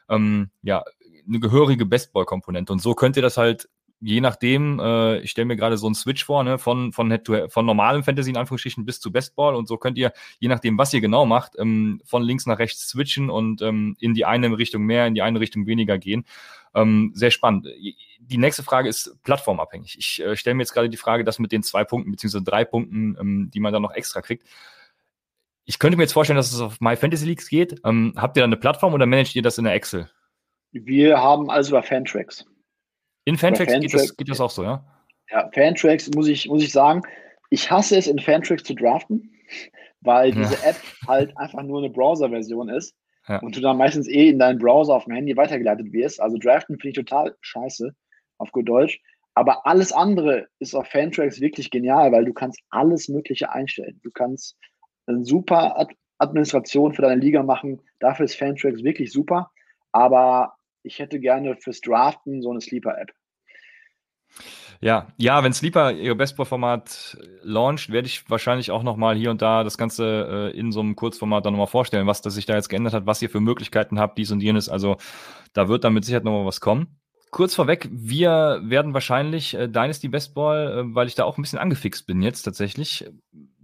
ähm, 0.08 0.50
ja, 0.62 0.84
eine 1.26 1.40
gehörige 1.40 1.86
Bestball-Komponente. 1.86 2.72
Und 2.72 2.80
so 2.80 2.94
könnt 2.94 3.16
ihr 3.16 3.22
das 3.22 3.36
halt 3.36 3.68
je 4.00 4.20
nachdem, 4.20 4.78
äh, 4.80 5.18
ich 5.20 5.30
stelle 5.30 5.46
mir 5.46 5.56
gerade 5.56 5.76
so 5.76 5.86
einen 5.86 5.94
Switch 5.94 6.24
vor, 6.24 6.44
ne, 6.44 6.58
von, 6.58 6.92
von, 6.92 7.18
von 7.48 7.66
normalem 7.66 8.04
Fantasy 8.04 8.30
in 8.30 8.36
Anführungsstrichen 8.36 8.84
bis 8.84 9.00
zu 9.00 9.10
Bestball 9.10 9.54
und 9.54 9.66
so 9.66 9.76
könnt 9.76 9.98
ihr, 9.98 10.12
je 10.38 10.48
nachdem, 10.48 10.78
was 10.78 10.94
ihr 10.94 11.00
genau 11.00 11.26
macht, 11.26 11.54
ähm, 11.58 12.00
von 12.04 12.22
links 12.22 12.46
nach 12.46 12.58
rechts 12.58 12.88
switchen 12.88 13.30
und 13.30 13.62
ähm, 13.62 13.96
in 13.98 14.14
die 14.14 14.24
eine 14.24 14.56
Richtung 14.56 14.82
mehr, 14.84 15.06
in 15.06 15.14
die 15.14 15.22
eine 15.22 15.40
Richtung 15.40 15.66
weniger 15.66 15.98
gehen. 15.98 16.24
Ähm, 16.74 17.12
sehr 17.14 17.30
spannend. 17.30 17.66
Die 18.20 18.38
nächste 18.38 18.62
Frage 18.62 18.88
ist 18.88 19.16
plattformabhängig. 19.24 19.96
Ich 19.98 20.22
äh, 20.22 20.36
stelle 20.36 20.54
mir 20.54 20.62
jetzt 20.62 20.72
gerade 20.72 20.90
die 20.90 20.96
Frage, 20.96 21.24
das 21.24 21.38
mit 21.38 21.50
den 21.50 21.62
zwei 21.62 21.84
Punkten 21.84 22.10
beziehungsweise 22.10 22.44
drei 22.44 22.64
Punkten, 22.64 23.16
ähm, 23.18 23.50
die 23.52 23.60
man 23.60 23.72
dann 23.72 23.82
noch 23.82 23.94
extra 23.94 24.20
kriegt. 24.20 24.46
Ich 25.64 25.78
könnte 25.78 25.96
mir 25.96 26.04
jetzt 26.04 26.12
vorstellen, 26.12 26.36
dass 26.36 26.52
es 26.52 26.60
auf 26.60 26.80
My 26.80 26.96
Fantasy 26.96 27.26
Leagues 27.26 27.48
geht. 27.48 27.80
Ähm, 27.84 28.14
habt 28.16 28.36
ihr 28.36 28.40
da 28.40 28.44
eine 28.44 28.56
Plattform 28.56 28.94
oder 28.94 29.06
managt 29.06 29.34
ihr 29.34 29.42
das 29.42 29.58
in 29.58 29.64
der 29.64 29.74
Excel? 29.74 30.08
Wir 30.72 31.18
haben 31.18 31.50
also 31.50 31.70
über 31.70 31.82
Fantracks. 31.82 32.46
In 33.28 33.36
Fantracks 33.36 33.72
geht 33.78 33.92
das, 33.92 34.16
geht 34.16 34.30
das 34.30 34.40
auch 34.40 34.48
so, 34.48 34.62
ja? 34.62 34.82
Ja, 35.30 35.50
Fantracks 35.52 36.08
muss 36.14 36.28
ich, 36.28 36.48
muss 36.48 36.62
ich 36.62 36.72
sagen, 36.72 37.02
ich 37.50 37.70
hasse 37.70 37.98
es 37.98 38.06
in 38.06 38.18
Fantracks 38.18 38.62
zu 38.62 38.74
draften, 38.74 39.30
weil 40.00 40.32
diese 40.32 40.54
ja. 40.54 40.70
App 40.70 40.76
halt 41.06 41.36
einfach 41.36 41.62
nur 41.62 41.80
eine 41.80 41.90
Browser-Version 41.90 42.70
ist 42.70 42.96
ja. 43.28 43.38
und 43.40 43.54
du 43.54 43.60
dann 43.60 43.76
meistens 43.76 44.08
eh 44.08 44.30
in 44.30 44.38
deinen 44.38 44.58
Browser 44.58 44.94
auf 44.94 45.04
dem 45.04 45.12
Handy 45.12 45.36
weitergeleitet 45.36 45.92
wirst. 45.92 46.22
Also 46.22 46.38
draften 46.38 46.78
finde 46.78 46.88
ich 46.88 47.06
total 47.06 47.36
scheiße, 47.42 47.94
auf 48.38 48.50
gut 48.50 48.66
Deutsch. 48.66 48.98
Aber 49.34 49.66
alles 49.66 49.92
andere 49.92 50.48
ist 50.58 50.74
auf 50.74 50.88
Fantracks 50.88 51.38
wirklich 51.38 51.70
genial, 51.70 52.10
weil 52.12 52.24
du 52.24 52.32
kannst 52.32 52.60
alles 52.70 53.08
Mögliche 53.08 53.52
einstellen. 53.52 54.00
Du 54.02 54.10
kannst 54.10 54.56
eine 55.06 55.22
super 55.22 55.78
Ad 55.78 55.94
Administration 56.16 56.94
für 56.94 57.02
deine 57.02 57.20
Liga 57.20 57.42
machen. 57.42 57.82
Dafür 58.00 58.24
ist 58.24 58.36
Fantracks 58.36 58.82
wirklich 58.82 59.12
super. 59.12 59.50
Aber 59.92 60.54
ich 60.88 60.98
hätte 60.98 61.20
gerne 61.20 61.56
fürs 61.56 61.80
Draften 61.80 62.42
so 62.42 62.50
eine 62.50 62.60
Sleeper-App. 62.60 63.12
Ja, 64.80 65.08
ja, 65.16 65.42
wenn 65.42 65.52
Sleeper 65.52 65.92
ihr 65.92 66.14
Bestball-Format 66.14 67.18
launcht, 67.42 67.90
werde 67.90 68.06
ich 68.06 68.30
wahrscheinlich 68.30 68.70
auch 68.70 68.84
nochmal 68.84 69.16
hier 69.16 69.30
und 69.30 69.42
da 69.42 69.64
das 69.64 69.76
Ganze 69.76 70.52
äh, 70.54 70.58
in 70.58 70.70
so 70.70 70.80
einem 70.80 70.94
Kurzformat 70.94 71.44
dann 71.44 71.52
nochmal 71.52 71.66
vorstellen, 71.66 72.06
was 72.06 72.22
das 72.22 72.34
sich 72.34 72.46
da 72.46 72.54
jetzt 72.54 72.68
geändert 72.68 72.94
hat, 72.94 73.06
was 73.06 73.20
ihr 73.20 73.28
für 73.28 73.40
Möglichkeiten 73.40 73.98
habt, 73.98 74.18
dies 74.18 74.30
und 74.30 74.40
jenes. 74.40 74.68
Also 74.68 74.96
da 75.52 75.68
wird 75.68 75.82
dann 75.82 75.94
mit 75.94 76.04
Sicherheit 76.04 76.24
nochmal 76.24 76.46
was 76.46 76.60
kommen. 76.60 77.00
Kurz 77.30 77.54
vorweg, 77.54 77.88
wir 77.90 78.60
werden 78.62 78.94
wahrscheinlich 78.94 79.54
äh, 79.54 79.68
Dynasty 79.68 80.08
Bestball, 80.08 80.78
äh, 80.78 80.94
weil 80.94 81.08
ich 81.08 81.16
da 81.16 81.24
auch 81.24 81.36
ein 81.36 81.42
bisschen 81.42 81.58
angefixt 81.58 82.06
bin 82.06 82.22
jetzt 82.22 82.42
tatsächlich, 82.42 83.10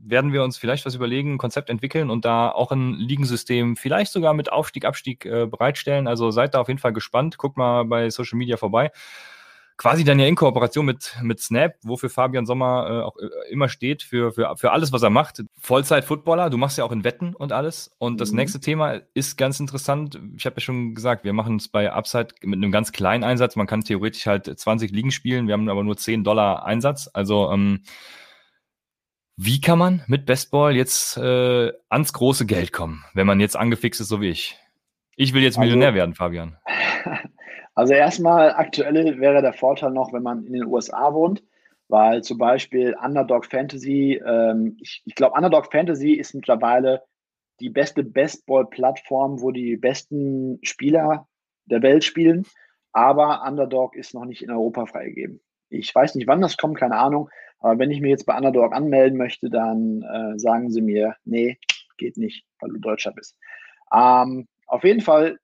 werden 0.07 0.33
wir 0.33 0.43
uns 0.43 0.57
vielleicht 0.57 0.87
was 0.87 0.95
überlegen, 0.95 1.35
ein 1.35 1.38
Konzept 1.38 1.71
entwickeln 1.71 2.11
und 2.11 2.25
da 2.25 2.51
auch 2.51 2.73
ein 2.73 2.95
Ligensystem 2.95 3.77
vielleicht 3.77 4.12
sogar 4.12 4.35
mit 4.35 4.53
Aufstieg, 4.53 4.85
Abstieg 4.85 5.25
äh, 5.27 5.47
bereitstellen. 5.47 6.07
Also 6.07 6.31
seid 6.31 6.55
da 6.55 6.61
auf 6.61 6.69
jeden 6.69 6.81
Fall 6.81 6.93
gespannt. 6.93 7.38
Guckt 7.38 7.57
mal 7.57 7.85
bei 7.85 8.11
Social 8.11 8.38
Media 8.38 8.57
vorbei 8.57 8.90
quasi 9.77 10.05
dann 10.05 10.19
ja 10.19 10.27
in 10.27 10.37
Kooperation 10.37 10.87
mit, 10.87 11.17
mit 11.23 11.40
Snap, 11.40 11.75
wofür 11.83 12.09
Fabian 12.09 12.47
Sommer 12.47 12.87
äh, 12.88 13.03
auch 13.03 13.17
äh, 13.17 13.51
immer 13.51 13.69
steht, 13.69 14.03
für, 14.03 14.33
für, 14.33 14.57
für 14.57 14.71
alles, 14.71 14.93
was 14.93 15.03
er 15.03 15.11
macht. 15.11 15.43
Vollzeit-Footballer, 15.59 16.51
du 16.51 16.59
machst 16.59 16.79
ja 16.79 16.85
auch 16.85 16.93
in 16.93 17.05
Wetten 17.05 17.35
und 17.35 17.53
alles. 17.53 17.95
Und 17.99 18.21
das 18.21 18.31
mhm. 18.31 18.38
nächste 18.38 18.61
Thema 18.61 19.01
ist 19.14 19.37
ganz 19.37 19.59
interessant. 19.59 20.21
Ich 20.37 20.47
habe 20.47 20.57
ja 20.57 20.61
schon 20.61 20.95
gesagt, 20.95 21.25
wir 21.25 21.33
machen 21.33 21.57
es 21.57 21.69
bei 21.69 21.93
Upside 21.93 22.29
mit 22.43 22.59
einem 22.59 22.71
ganz 22.71 22.93
kleinen 22.93 23.25
Einsatz. 23.25 23.57
Man 23.57 23.67
kann 23.67 23.83
theoretisch 23.83 24.27
halt 24.27 24.47
20 24.47 24.93
Ligen 24.93 25.11
spielen, 25.11 25.49
wir 25.49 25.55
haben 25.55 25.69
aber 25.69 25.83
nur 25.83 25.97
10 25.97 26.23
Dollar 26.23 26.64
Einsatz. 26.64 27.11
Also 27.12 27.51
ähm, 27.51 27.81
wie 29.37 29.61
kann 29.61 29.79
man 29.79 30.03
mit 30.07 30.27
Bestball 30.27 30.77
jetzt 30.77 31.16
äh, 31.16 31.73
ans 31.88 32.12
große 32.12 32.47
Geld 32.47 32.73
kommen, 32.73 33.05
wenn 33.14 33.27
man 33.27 33.40
jetzt 33.40 33.57
angefixt 33.57 34.01
ist, 34.01 34.09
so 34.09 34.20
wie 34.20 34.31
ich? 34.31 34.59
Ich 35.16 35.35
will 35.35 35.42
jetzt 35.42 35.59
also, 35.59 35.66
Millionär 35.66 35.94
werden, 35.94 36.14
Fabian. 36.14 36.57
Also 37.77 37.92
erstmal 37.92 38.53
aktuell 38.53 39.18
wäre 39.18 39.42
der 39.42 39.53
Vorteil 39.53 39.90
noch, 39.90 40.12
wenn 40.12 40.23
man 40.23 40.44
in 40.47 40.53
den 40.53 40.66
USA 40.66 41.12
wohnt, 41.12 41.42
weil 41.88 42.23
zum 42.23 42.38
Beispiel 42.38 42.94
Underdog 43.03 43.47
Fantasy, 43.47 44.23
ähm, 44.25 44.77
ich, 44.81 45.03
ich 45.05 45.16
glaube, 45.16 45.35
Underdog 45.37 45.73
Fantasy 45.73 46.12
ist 46.12 46.35
mittlerweile 46.35 47.03
die 47.59 47.70
beste 47.70 48.05
Bestball-Plattform, 48.05 49.42
wo 49.42 49.51
die 49.51 49.77
besten 49.77 50.61
Spieler 50.62 51.27
der 51.66 51.83
Welt 51.83 52.05
spielen, 52.05 52.47
aber 52.92 53.42
Underdog 53.44 53.97
ist 53.97 54.14
noch 54.14 54.25
nicht 54.25 54.42
in 54.42 54.53
Europa 54.53 54.87
freigegeben. 54.87 55.40
Ich 55.68 55.92
weiß 55.92 56.14
nicht, 56.14 56.29
wann 56.29 56.40
das 56.40 56.57
kommt, 56.57 56.79
keine 56.79 56.97
Ahnung, 56.97 57.29
aber 57.61 57.79
wenn 57.79 57.90
ich 57.90 58.01
mich 58.01 58.11
jetzt 58.11 58.27
bei 58.27 58.37
Underdog 58.37 58.73
anmelden 58.73 59.19
möchte, 59.19 59.51
dann 59.51 60.03
äh, 60.03 60.38
sagen 60.38 60.71
sie 60.71 60.83
mir, 60.83 61.17
nee, 61.25 61.59
geht 61.97 62.17
nicht, 62.17 62.45
weil 62.61 62.71
du 62.71 62.79
Deutscher 62.79 63.12
bist. 63.12 63.37
Ähm, 63.93 64.49
auf 64.67 64.85
jeden 64.85 65.01
Fall 65.01 65.38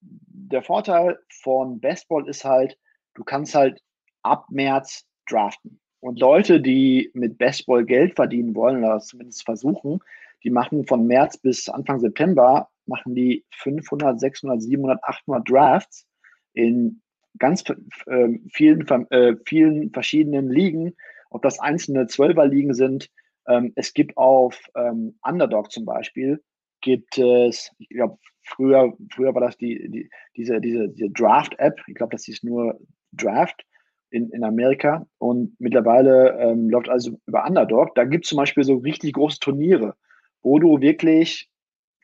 der 0.00 0.62
Vorteil 0.62 1.18
von 1.30 1.80
Bestball 1.80 2.28
ist 2.28 2.44
halt, 2.44 2.78
du 3.14 3.24
kannst 3.24 3.54
halt 3.54 3.80
ab 4.22 4.46
März 4.50 5.06
draften. 5.28 5.80
Und 6.00 6.20
Leute, 6.20 6.60
die 6.60 7.10
mit 7.14 7.38
Bestball 7.38 7.84
Geld 7.84 8.14
verdienen 8.16 8.54
wollen, 8.54 8.84
oder 8.84 8.98
zumindest 8.98 9.44
versuchen, 9.44 10.00
die 10.42 10.50
machen 10.50 10.86
von 10.86 11.06
März 11.06 11.38
bis 11.38 11.68
Anfang 11.68 11.98
September, 11.98 12.68
machen 12.86 13.14
die 13.14 13.44
500, 13.52 14.20
600, 14.20 14.62
700, 14.62 15.02
800 15.02 15.50
Drafts 15.50 16.06
in 16.52 17.00
ganz 17.38 17.64
äh, 18.06 18.38
vielen, 18.52 18.86
äh, 19.10 19.36
vielen 19.46 19.90
verschiedenen 19.92 20.50
Ligen, 20.50 20.94
ob 21.34 21.42
das 21.42 21.58
einzelne 21.60 22.06
Zwölfer-Ligen 22.06 22.74
sind. 22.74 23.10
Ähm, 23.46 23.72
es 23.76 23.92
gibt 23.92 24.16
auf 24.16 24.58
ähm, 24.76 25.18
Underdog 25.22 25.70
zum 25.70 25.84
Beispiel, 25.84 26.42
gibt 26.80 27.18
es, 27.18 27.70
ich 27.78 27.88
glaube, 27.88 28.18
Früher, 28.44 28.92
früher 29.10 29.34
war 29.34 29.40
das 29.40 29.56
die, 29.56 29.90
die, 29.90 30.10
diese, 30.36 30.60
diese, 30.60 30.88
diese 30.88 31.10
Draft-App. 31.10 31.80
Ich 31.86 31.94
glaube, 31.94 32.12
das 32.12 32.28
ist 32.28 32.44
nur 32.44 32.78
Draft 33.12 33.64
in, 34.10 34.30
in 34.30 34.44
Amerika. 34.44 35.06
Und 35.18 35.58
mittlerweile 35.58 36.38
ähm, 36.38 36.68
läuft 36.68 36.88
also 36.88 37.18
über 37.26 37.46
Underdog. 37.46 37.94
Da 37.94 38.04
gibt 38.04 38.26
es 38.26 38.28
zum 38.28 38.36
Beispiel 38.36 38.62
so 38.62 38.76
richtig 38.76 39.14
große 39.14 39.38
Turniere, 39.40 39.96
wo 40.42 40.58
du 40.58 40.80
wirklich 40.80 41.48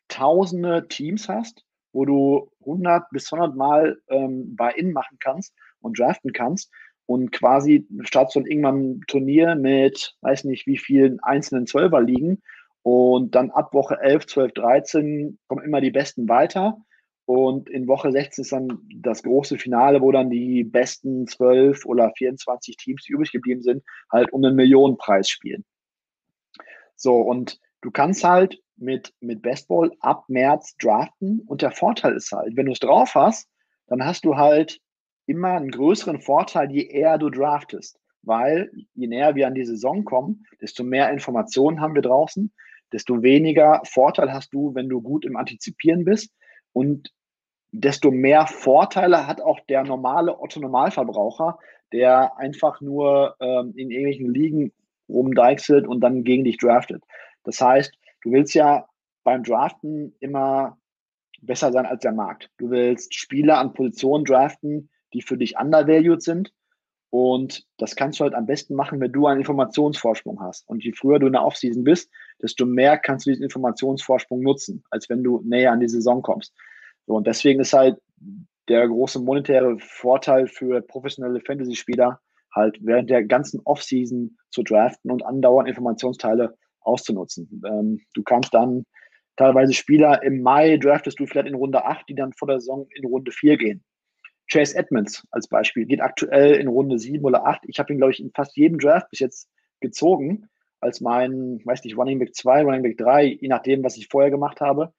tausende 0.08 0.88
Teams 0.88 1.28
hast, 1.28 1.62
wo 1.92 2.06
du 2.06 2.50
100 2.60 3.10
bis 3.10 3.30
100 3.30 3.54
Mal 3.54 4.00
ähm, 4.08 4.56
Buy-In 4.56 4.92
machen 4.92 5.18
kannst 5.20 5.54
und 5.80 5.98
draften 5.98 6.32
kannst 6.32 6.72
und 7.10 7.32
quasi 7.32 7.88
startest 8.02 8.36
du 8.36 8.40
irgendwann 8.48 8.82
ein 8.82 9.00
Turnier 9.08 9.56
mit, 9.56 10.14
weiß 10.20 10.44
nicht 10.44 10.68
wie 10.68 10.78
vielen 10.78 11.18
einzelnen 11.18 11.66
Zwölfer 11.66 12.00
liegen 12.00 12.40
und 12.82 13.34
dann 13.34 13.50
ab 13.50 13.74
Woche 13.74 13.98
11, 14.00 14.26
12, 14.26 14.52
13 14.52 15.38
kommen 15.48 15.64
immer 15.64 15.80
die 15.80 15.90
Besten 15.90 16.28
weiter. 16.28 16.78
Und 17.24 17.68
in 17.68 17.88
Woche 17.88 18.12
16 18.12 18.42
ist 18.42 18.52
dann 18.52 18.78
das 18.94 19.24
große 19.24 19.58
Finale, 19.58 20.00
wo 20.00 20.12
dann 20.12 20.30
die 20.30 20.62
besten 20.62 21.26
12 21.26 21.84
oder 21.84 22.12
24 22.16 22.76
Teams, 22.76 23.02
die 23.02 23.12
übrig 23.12 23.32
geblieben 23.32 23.62
sind, 23.62 23.82
halt 24.12 24.32
um 24.32 24.44
einen 24.44 24.54
Millionenpreis 24.54 25.28
spielen. 25.28 25.64
So, 26.94 27.16
und 27.16 27.58
du 27.80 27.90
kannst 27.90 28.22
halt 28.22 28.62
mit, 28.76 29.12
mit 29.18 29.42
Bestball 29.42 29.90
ab 29.98 30.26
März 30.28 30.76
draften. 30.76 31.40
Und 31.40 31.62
der 31.62 31.72
Vorteil 31.72 32.14
ist 32.14 32.30
halt, 32.30 32.56
wenn 32.56 32.66
du 32.66 32.72
es 32.72 32.78
drauf 32.78 33.16
hast, 33.16 33.48
dann 33.88 34.04
hast 34.04 34.24
du 34.24 34.36
halt 34.36 34.80
immer 35.30 35.52
einen 35.52 35.70
größeren 35.70 36.20
Vorteil, 36.20 36.70
je 36.72 36.82
eher 36.82 37.16
du 37.18 37.30
draftest. 37.30 37.98
Weil 38.22 38.70
je 38.94 39.06
näher 39.06 39.34
wir 39.34 39.46
an 39.46 39.54
die 39.54 39.64
Saison 39.64 40.04
kommen, 40.04 40.44
desto 40.60 40.84
mehr 40.84 41.10
Informationen 41.10 41.80
haben 41.80 41.94
wir 41.94 42.02
draußen, 42.02 42.52
desto 42.92 43.22
weniger 43.22 43.80
Vorteil 43.84 44.32
hast 44.32 44.52
du, 44.52 44.74
wenn 44.74 44.88
du 44.88 45.00
gut 45.00 45.24
im 45.24 45.36
Antizipieren 45.36 46.04
bist 46.04 46.34
und 46.72 47.12
desto 47.72 48.10
mehr 48.10 48.46
Vorteile 48.46 49.26
hat 49.26 49.40
auch 49.40 49.60
der 49.68 49.84
normale 49.84 50.38
Otto-Normalverbraucher, 50.38 51.58
der 51.92 52.36
einfach 52.36 52.80
nur 52.80 53.36
ähm, 53.40 53.72
in 53.76 53.90
irgendwelchen 53.90 54.34
Ligen 54.34 54.72
rumdeichselt 55.08 55.86
und 55.86 56.00
dann 56.00 56.24
gegen 56.24 56.44
dich 56.44 56.58
draftet. 56.58 57.02
Das 57.44 57.60
heißt, 57.60 57.96
du 58.22 58.32
willst 58.32 58.54
ja 58.54 58.86
beim 59.24 59.44
Draften 59.44 60.14
immer 60.20 60.76
besser 61.42 61.72
sein 61.72 61.86
als 61.86 62.02
der 62.02 62.12
Markt. 62.12 62.50
Du 62.58 62.70
willst 62.70 63.14
Spieler 63.14 63.58
an 63.58 63.72
Positionen 63.72 64.24
draften, 64.24 64.90
die 65.12 65.22
für 65.22 65.36
dich 65.36 65.58
undervalued 65.58 66.22
sind 66.22 66.52
und 67.10 67.66
das 67.76 67.96
kannst 67.96 68.20
du 68.20 68.24
halt 68.24 68.34
am 68.34 68.46
besten 68.46 68.74
machen, 68.74 69.00
wenn 69.00 69.10
du 69.10 69.26
einen 69.26 69.40
Informationsvorsprung 69.40 70.40
hast. 70.40 70.68
Und 70.68 70.84
je 70.84 70.92
früher 70.92 71.18
du 71.18 71.26
in 71.26 71.32
der 71.32 71.44
Offseason 71.44 71.82
bist, 71.82 72.08
desto 72.40 72.64
mehr 72.64 72.96
kannst 72.98 73.26
du 73.26 73.30
diesen 73.30 73.42
Informationsvorsprung 73.42 74.40
nutzen, 74.40 74.84
als 74.90 75.08
wenn 75.10 75.24
du 75.24 75.42
näher 75.44 75.72
an 75.72 75.80
die 75.80 75.88
Saison 75.88 76.22
kommst. 76.22 76.54
So, 77.06 77.14
und 77.16 77.26
deswegen 77.26 77.60
ist 77.60 77.72
halt 77.72 77.98
der 78.68 78.86
große 78.86 79.18
monetäre 79.18 79.76
Vorteil 79.80 80.46
für 80.46 80.80
professionelle 80.80 81.40
Fantasy-Spieler, 81.40 82.20
halt 82.54 82.78
während 82.80 83.10
der 83.10 83.24
ganzen 83.24 83.60
Offseason 83.64 84.36
zu 84.50 84.62
draften 84.62 85.10
und 85.10 85.24
andauernd 85.24 85.68
Informationsteile 85.68 86.56
auszunutzen. 86.80 87.60
Ähm, 87.66 88.00
du 88.14 88.22
kannst 88.22 88.54
dann 88.54 88.84
teilweise 89.36 89.72
Spieler 89.72 90.22
im 90.22 90.42
Mai 90.42 90.76
draftest 90.76 91.18
du 91.18 91.26
vielleicht 91.26 91.48
in 91.48 91.54
Runde 91.54 91.84
8, 91.84 92.08
die 92.08 92.14
dann 92.14 92.32
vor 92.34 92.46
der 92.46 92.60
Saison 92.60 92.86
in 92.94 93.04
Runde 93.04 93.32
4 93.32 93.56
gehen. 93.56 93.84
Chase 94.50 94.76
Edmonds 94.76 95.26
als 95.30 95.48
Beispiel 95.48 95.86
geht 95.86 96.00
aktuell 96.00 96.54
in 96.54 96.68
Runde 96.68 96.98
7 96.98 97.24
oder 97.24 97.46
8. 97.46 97.62
Ich 97.66 97.78
habe 97.78 97.92
ihn, 97.92 97.98
glaube 97.98 98.12
ich, 98.12 98.20
in 98.20 98.32
fast 98.32 98.56
jedem 98.56 98.78
Draft 98.78 99.08
bis 99.10 99.20
jetzt 99.20 99.48
gezogen 99.80 100.48
als 100.80 101.00
mein, 101.00 101.60
weiß 101.64 101.84
nicht, 101.84 101.96
Running 101.96 102.18
Back 102.18 102.34
2, 102.34 102.64
Running 102.64 102.82
Back 102.82 102.98
3, 102.98 103.38
je 103.40 103.48
nachdem, 103.48 103.84
was 103.84 103.96
ich 103.96 104.08
vorher 104.08 104.30
gemacht 104.30 104.60
habe. 104.60 104.92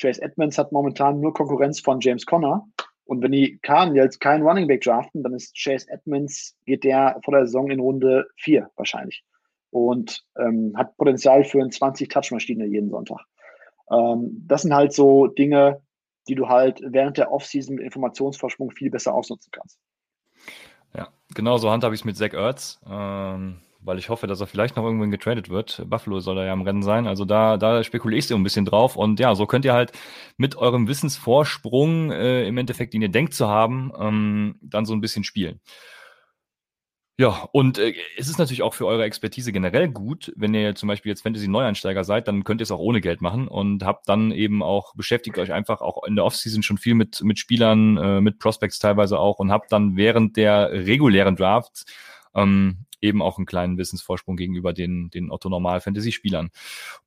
Chase 0.00 0.22
Edmonds 0.22 0.58
hat 0.58 0.72
momentan 0.72 1.20
nur 1.20 1.32
Konkurrenz 1.34 1.80
von 1.80 2.00
James 2.00 2.26
Conner. 2.26 2.66
Und 3.04 3.22
wenn 3.22 3.32
die 3.32 3.58
Cardinals 3.62 4.18
keinen 4.18 4.42
Running 4.42 4.68
Back 4.68 4.82
draften, 4.82 5.22
dann 5.22 5.34
ist 5.34 5.56
Chase 5.56 5.86
Edmonds, 5.90 6.56
geht 6.66 6.84
der 6.84 7.18
vor 7.24 7.34
der 7.34 7.46
Saison 7.46 7.70
in 7.70 7.80
Runde 7.80 8.26
4 8.36 8.70
wahrscheinlich. 8.76 9.24
Und 9.70 10.22
ähm, 10.38 10.74
hat 10.76 10.96
Potenzial 10.96 11.44
für 11.44 11.60
eine 11.60 11.70
20-Touch-Maschine 11.70 12.66
jeden 12.66 12.90
Sonntag. 12.90 13.20
Ähm, 13.90 14.44
das 14.46 14.62
sind 14.62 14.74
halt 14.74 14.92
so 14.92 15.26
Dinge, 15.26 15.80
die 16.28 16.34
du 16.34 16.48
halt 16.48 16.80
während 16.84 17.18
der 17.18 17.32
Offseason 17.32 17.76
mit 17.76 17.84
Informationsvorsprung 17.84 18.70
viel 18.70 18.90
besser 18.90 19.14
ausnutzen 19.14 19.50
kannst. 19.52 19.78
Ja, 20.94 21.08
genau 21.34 21.58
so 21.58 21.70
handhabe 21.70 21.94
ich 21.94 22.02
es 22.02 22.04
mit 22.04 22.16
Zach 22.16 22.32
Ertz, 22.32 22.80
ähm, 22.88 23.60
weil 23.80 23.98
ich 23.98 24.08
hoffe, 24.08 24.26
dass 24.26 24.40
er 24.40 24.46
vielleicht 24.46 24.76
noch 24.76 24.84
irgendwann 24.84 25.10
getradet 25.10 25.48
wird. 25.48 25.82
Buffalo 25.88 26.20
soll 26.20 26.38
er 26.38 26.46
ja 26.46 26.52
im 26.52 26.62
Rennen 26.62 26.82
sein. 26.82 27.06
Also 27.06 27.24
da, 27.24 27.56
da 27.56 27.82
spekuliere 27.82 28.18
ich 28.18 28.26
so 28.26 28.36
ein 28.36 28.42
bisschen 28.42 28.64
drauf. 28.64 28.96
Und 28.96 29.18
ja, 29.18 29.34
so 29.34 29.46
könnt 29.46 29.64
ihr 29.64 29.72
halt 29.72 29.92
mit 30.36 30.56
eurem 30.56 30.86
Wissensvorsprung 30.86 32.12
äh, 32.12 32.46
im 32.46 32.58
Endeffekt, 32.58 32.94
den 32.94 33.02
ihr 33.02 33.08
denkt 33.08 33.34
zu 33.34 33.48
haben, 33.48 33.92
ähm, 33.98 34.58
dann 34.62 34.84
so 34.84 34.92
ein 34.92 35.00
bisschen 35.00 35.24
spielen. 35.24 35.60
Ja, 37.18 37.46
und 37.52 37.78
äh, 37.78 37.94
es 38.16 38.28
ist 38.28 38.38
natürlich 38.38 38.62
auch 38.62 38.72
für 38.72 38.86
eure 38.86 39.04
Expertise 39.04 39.52
generell 39.52 39.88
gut, 39.88 40.32
wenn 40.34 40.54
ihr 40.54 40.74
zum 40.74 40.88
Beispiel 40.88 41.10
jetzt 41.10 41.22
Fantasy-Neueinsteiger 41.22 42.04
seid, 42.04 42.26
dann 42.26 42.42
könnt 42.42 42.62
ihr 42.62 42.64
es 42.64 42.70
auch 42.70 42.78
ohne 42.78 43.02
Geld 43.02 43.20
machen 43.20 43.48
und 43.48 43.84
habt 43.84 44.08
dann 44.08 44.32
eben 44.32 44.62
auch, 44.62 44.94
beschäftigt 44.94 45.38
euch 45.38 45.52
einfach 45.52 45.82
auch 45.82 46.04
in 46.04 46.16
der 46.16 46.24
Offseason 46.24 46.62
schon 46.62 46.78
viel 46.78 46.94
mit, 46.94 47.22
mit 47.22 47.38
Spielern, 47.38 47.98
äh, 47.98 48.20
mit 48.22 48.38
Prospects 48.38 48.78
teilweise 48.78 49.18
auch 49.18 49.40
und 49.40 49.52
habt 49.52 49.70
dann 49.72 49.96
während 49.96 50.38
der 50.38 50.72
regulären 50.72 51.36
Drafts 51.36 51.84
ähm, 52.34 52.86
eben 53.02 53.20
auch 53.20 53.36
einen 53.36 53.46
kleinen 53.46 53.76
Wissensvorsprung 53.76 54.36
gegenüber 54.36 54.72
den, 54.72 55.10
den 55.10 55.30
Otto-Normal-Fantasy-Spielern. 55.30 56.50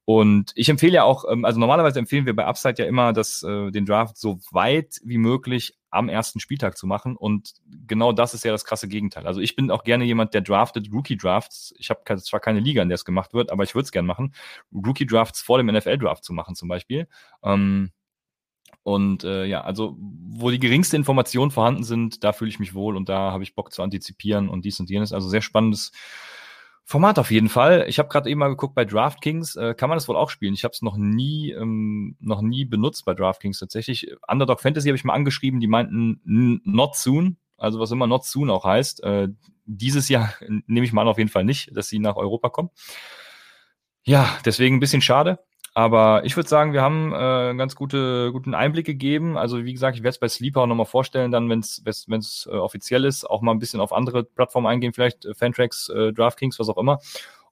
Und 0.04 0.52
ich 0.56 0.70
empfehle 0.70 0.94
ja 0.94 1.04
auch, 1.04 1.26
ähm, 1.32 1.46
also 1.46 1.60
normalerweise 1.60 1.98
empfehlen 1.98 2.28
wir 2.28 2.36
bei 2.36 2.46
Upside 2.46 2.76
ja 2.78 2.86
immer, 2.86 3.14
dass 3.14 3.42
äh, 3.42 3.72
den 3.72 3.86
Draft 3.86 4.18
so 4.18 4.40
weit 4.52 5.00
wie 5.04 5.18
möglich 5.18 5.76
am 5.96 6.10
ersten 6.10 6.40
Spieltag 6.40 6.78
zu 6.78 6.88
machen. 6.88 7.16
Und 7.16 7.54
genau 7.88 8.12
das 8.12 8.34
ist 8.34 8.44
ja 8.44 8.52
das 8.52 8.66
krasse 8.66 8.88
Gegenteil. 8.88 9.26
Also 9.26 9.42
ich 9.42 9.56
bin 9.56 9.72
auch 9.72 9.84
gerne 9.84 10.06
jemand, 10.06 10.34
der 10.34 10.42
draftet 10.42 10.92
Rookie-Drafts. 10.92 11.74
Ich 11.78 11.90
habe 11.90 12.02
zwar 12.22 12.40
keine 12.40 12.60
Liga, 12.60 12.82
in 12.82 12.90
der 12.90 12.96
es 12.96 13.06
gemacht 13.06 13.34
wird, 13.34 13.52
aber 13.52 13.64
ich 13.64 13.76
würde 13.76 13.86
es 13.86 13.92
gerne 13.92 14.08
machen. 14.08 14.34
Rookie-Drafts 14.74 15.42
vor 15.42 15.58
dem 15.58 15.68
NFL-Draft 15.68 16.24
zu 16.24 16.34
machen 16.34 16.56
zum 16.56 16.68
Beispiel. 16.68 17.08
Ähm, 17.44 17.92
und 18.84 19.24
äh, 19.24 19.46
ja, 19.46 19.62
also 19.62 19.98
wo 20.00 20.52
die 20.52 20.60
geringste 20.60 20.96
Informationen 20.96 21.50
vorhanden 21.50 21.84
sind, 21.84 22.24
da 22.24 22.34
fühle 22.34 22.50
ich 22.50 22.60
mich 22.60 22.76
wohl 22.76 22.96
und 22.96 23.10
da 23.10 23.32
habe 23.32 23.44
ich 23.44 23.56
Bock 23.56 23.74
zu 23.74 23.82
antizipieren 23.82 24.48
und 24.48 24.64
dies 24.64 24.80
und 24.80 24.90
jenes. 24.90 25.12
Also 25.12 25.28
sehr 25.28 25.42
spannendes 25.42 25.92
Format 26.88 27.18
auf 27.18 27.32
jeden 27.32 27.50
Fall. 27.50 27.86
Ich 27.88 27.98
habe 27.98 28.10
gerade 28.10 28.30
eben 28.30 28.40
mal 28.40 28.50
geguckt 28.50 28.76
bei 28.76 28.86
DraftKings, 28.86 29.56
äh, 29.56 29.74
kann 29.74 29.90
man 29.90 29.98
das 29.98 30.08
wohl 30.08 30.16
auch 30.16 30.30
spielen. 30.30 30.54
Ich 30.54 30.64
habe 30.64 30.72
es 30.72 30.84
noch 30.84 30.98
nie, 30.98 31.50
ähm, 31.50 32.16
noch 32.20 32.44
nie 32.44 32.64
benutzt 32.64 33.06
bei 33.06 33.16
DraftKings 33.16 33.58
tatsächlich. 33.58 34.16
Underdog 34.28 34.62
Fantasy 34.62 34.90
habe 34.90 34.96
ich 34.96 35.04
mal 35.04 35.16
angeschrieben, 35.16 35.60
die 35.60 35.68
meinten 35.68 36.22
not 36.64 36.96
soon, 36.96 37.38
also 37.58 37.80
was 37.80 37.90
immer 37.90 38.06
not 38.06 38.24
soon 38.26 38.52
auch 38.52 38.66
heißt. 38.66 39.04
Äh, 39.04 39.30
dieses 39.66 40.10
Jahr 40.10 40.32
nehme 40.68 40.86
ich 40.86 40.94
mal 40.94 41.02
an 41.02 41.08
auf 41.08 41.18
jeden 41.18 41.32
Fall 41.32 41.44
nicht, 41.44 41.76
dass 41.76 41.90
sie 41.90 41.98
nach 41.98 42.18
Europa 42.18 42.50
kommen. 42.50 42.70
Ja, 44.04 44.38
deswegen 44.46 44.76
ein 44.76 44.80
bisschen 44.80 45.02
schade. 45.02 45.40
Aber 45.78 46.24
ich 46.24 46.38
würde 46.38 46.48
sagen, 46.48 46.72
wir 46.72 46.82
haben 46.82 47.12
äh, 47.12 47.54
ganz 47.58 47.76
gute, 47.76 48.32
guten 48.32 48.54
Einblick 48.54 48.86
gegeben. 48.86 49.38
Also 49.38 49.66
wie 49.66 49.74
gesagt, 49.74 49.98
ich 49.98 50.04
werde 50.04 50.12
es 50.12 50.20
bei 50.20 50.30
Sleeper 50.30 50.62
auch 50.62 50.68
nochmal 50.68 50.86
vorstellen, 50.86 51.32
dann, 51.32 51.50
wenn 51.50 51.60
es 51.60 52.48
äh, 52.50 52.56
offiziell 52.56 53.04
ist, 53.04 53.30
auch 53.30 53.42
mal 53.42 53.52
ein 53.52 53.60
bisschen 53.60 53.82
auf 53.82 53.92
andere 53.92 54.24
Plattformen 54.24 54.68
eingehen, 54.68 54.94
vielleicht 54.94 55.26
äh, 55.26 55.34
Fantrax, 55.34 55.90
äh, 55.90 56.14
DraftKings, 56.14 56.60
was 56.60 56.70
auch 56.70 56.78
immer. 56.78 57.00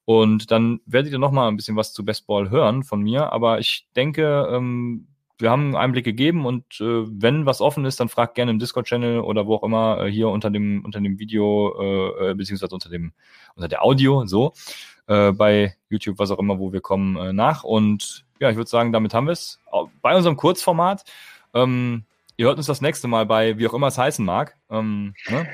Und 0.05 0.51
dann 0.51 0.79
werdet 0.85 1.11
ihr 1.11 1.19
nochmal 1.19 1.49
ein 1.49 1.57
bisschen 1.57 1.75
was 1.75 1.91
zu 1.91 2.05
Bestball 2.05 2.49
hören 2.49 2.83
von 2.83 3.01
mir. 3.01 3.33
Aber 3.33 3.59
ich 3.59 3.87
denke, 3.93 4.47
ähm, 4.49 5.07
wir 5.43 5.51
haben 5.51 5.65
einen 5.65 5.75
Einblick 5.75 6.05
gegeben 6.05 6.45
und 6.47 6.63
äh, 6.81 7.03
wenn 7.05 7.45
was 7.45 7.61
offen 7.61 7.85
ist, 7.85 7.99
dann 7.99 8.09
fragt 8.09 8.33
gerne 8.33 8.49
im 8.49 8.59
Discord-Channel 8.59 9.19
oder 9.19 9.45
wo 9.45 9.55
auch 9.55 9.63
immer 9.63 10.05
äh, 10.05 10.11
hier 10.11 10.29
unter 10.29 10.49
dem 10.49 10.83
unter 10.83 10.99
dem 10.99 11.19
Video 11.19 11.75
äh, 11.79 12.31
äh 12.31 12.33
beziehungsweise 12.33 12.73
unter 12.73 12.89
dem 12.89 13.13
unter 13.55 13.67
der 13.67 13.83
Audio 13.83 14.25
so 14.25 14.53
äh, 15.07 15.31
bei 15.31 15.75
YouTube, 15.89 16.19
was 16.19 16.31
auch 16.31 16.39
immer, 16.39 16.59
wo 16.59 16.71
wir 16.71 16.81
kommen, 16.81 17.17
äh, 17.17 17.33
nach. 17.33 17.63
Und 17.63 18.25
ja, 18.39 18.49
ich 18.49 18.55
würde 18.55 18.69
sagen, 18.69 18.91
damit 18.93 19.13
haben 19.13 19.27
wir 19.27 19.33
es. 19.33 19.59
Bei 20.01 20.15
unserem 20.15 20.37
Kurzformat. 20.37 21.03
Ähm, 21.53 22.05
ihr 22.37 22.47
hört 22.47 22.57
uns 22.57 22.67
das 22.67 22.81
nächste 22.81 23.07
Mal 23.07 23.25
bei, 23.25 23.57
wie 23.57 23.67
auch 23.67 23.73
immer 23.73 23.87
es 23.87 23.97
heißen 23.97 24.25
mag. 24.25 24.57
Ähm, 24.69 25.13
ne? 25.27 25.47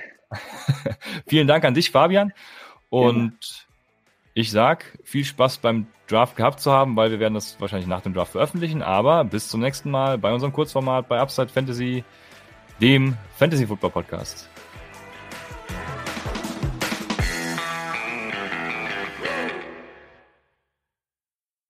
Vielen 1.27 1.47
Dank 1.47 1.65
an 1.65 1.73
dich, 1.73 1.91
Fabian. 1.91 2.31
Und 2.89 3.37
ja. 3.41 3.75
ich 4.35 4.51
sag, 4.51 4.97
viel 5.03 5.25
Spaß 5.25 5.57
beim 5.57 5.87
Draft 6.09 6.35
gehabt 6.35 6.59
zu 6.59 6.71
haben, 6.71 6.95
weil 6.95 7.11
wir 7.11 7.19
werden 7.19 7.35
das 7.35 7.59
wahrscheinlich 7.59 7.87
nach 7.87 8.01
dem 8.01 8.13
Draft 8.13 8.31
veröffentlichen. 8.31 8.81
Aber 8.81 9.23
bis 9.23 9.47
zum 9.47 9.61
nächsten 9.61 9.91
Mal 9.91 10.17
bei 10.17 10.33
unserem 10.33 10.53
Kurzformat 10.53 11.07
bei 11.07 11.19
Upside 11.19 11.49
Fantasy, 11.49 12.03
dem 12.81 13.15
Fantasy 13.37 13.67
Football 13.67 13.91
Podcast. 13.91 14.49